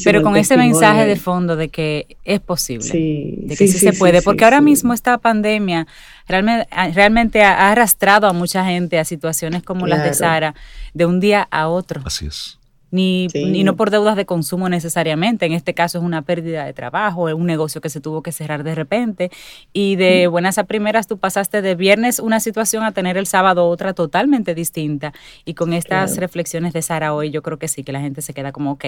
pero 0.04 0.24
con 0.24 0.36
ese 0.36 0.58
mensaje 0.58 1.06
de 1.06 1.16
fondo 1.16 1.56
de 1.56 1.70
que 1.70 2.18
es 2.26 2.40
posible, 2.40 2.88
de 2.88 3.56
que 3.56 3.68
sí, 3.68 3.78
se 3.78 3.94
puede, 3.94 4.22
porque 4.22 4.44
ahora 4.44 4.62
mismo 4.62 4.94
esta 4.94 5.18
pandemia 5.18 5.88
realmente, 6.28 6.68
realmente 6.94 7.44
ha 7.44 7.72
arrastrado 7.72 8.28
a 8.28 8.34
mucha 8.34 8.66
gente 8.66 8.98
a 8.98 9.06
situaciones 9.06 9.64
como 9.64 9.88
las 9.88 10.04
de 10.04 10.14
Sara, 10.14 10.56
de 10.94 11.06
un 11.06 11.20
día 11.20 11.48
a 11.52 11.68
otro. 11.68 12.02
Así 12.06 12.26
es. 12.26 12.61
Ni, 12.92 13.28
ni, 13.34 13.64
no 13.64 13.78
por 13.78 13.90
deudas 13.90 14.16
de 14.18 14.26
consumo 14.26 14.68
necesariamente. 14.68 15.46
En 15.46 15.54
este 15.54 15.74
caso 15.74 15.98
es 15.98 16.04
una 16.04 16.22
pérdida 16.22 16.66
de 16.66 16.74
trabajo, 16.74 17.30
es 17.30 17.36
un 17.36 17.46
negocio 17.46 17.80
que 17.80 17.90
se 17.90 18.02
tuvo 18.02 18.22
que 18.22 18.32
cerrar 18.32 18.64
de 18.64 18.76
repente. 18.76 19.32
Y 19.72 19.96
de 19.96 20.28
buenas 20.28 20.58
a 20.58 20.66
primeras 20.66 21.08
tú 21.08 21.18
pasaste 21.18 21.62
de 21.62 21.76
viernes 21.76 22.20
una 22.20 22.40
situación 22.40 22.84
a 22.84 22.92
tener 22.92 23.18
el 23.18 23.28
sábado 23.28 23.68
otra 23.68 23.94
totalmente 23.94 24.54
distinta. 24.54 25.14
Y 25.46 25.54
con 25.54 25.74
estas 25.74 26.18
reflexiones 26.18 26.74
de 26.74 26.82
Sara 26.82 27.14
hoy 27.14 27.32
yo 27.32 27.42
creo 27.42 27.58
que 27.58 27.68
sí, 27.68 27.84
que 27.84 27.94
la 27.94 28.02
gente 28.02 28.22
se 28.22 28.34
queda 28.34 28.52
como, 28.52 28.72
ok, 28.74 28.86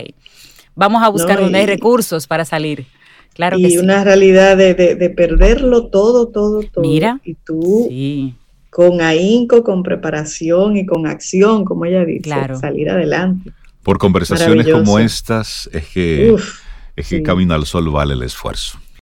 Vamos 0.75 1.03
a 1.03 1.09
buscar 1.09 1.39
donde 1.39 1.59
hay 1.59 1.65
recursos 1.65 2.27
para 2.27 2.45
salir. 2.45 2.85
Claro 3.33 3.57
y 3.57 3.77
una 3.77 4.03
realidad 4.03 4.55
de, 4.57 4.75
de, 4.75 5.09
perderlo 5.09 5.87
todo, 5.87 6.27
todo, 6.27 6.61
todo. 6.61 6.83
Mira. 6.83 7.19
Y 7.23 7.33
tú 7.33 7.89
con 8.69 9.01
ahínco, 9.01 9.63
con 9.63 9.81
preparación 9.81 10.77
y 10.77 10.85
con 10.85 11.07
acción, 11.07 11.65
como 11.65 11.85
ella 11.85 12.05
dice, 12.05 12.31
salir 12.59 12.89
adelante. 12.89 13.51
Por 13.83 13.97
conversaciones 13.97 14.67
como 14.67 14.97
estas 14.97 15.69
es 15.73 15.87
que, 15.87 16.35
es 16.95 17.07
que 17.07 17.21
Camino 17.21 17.53
al 17.53 17.65
Sol 17.65 17.89
vale 17.89 18.13
el 18.13 18.23
esfuerzo. 18.23 18.79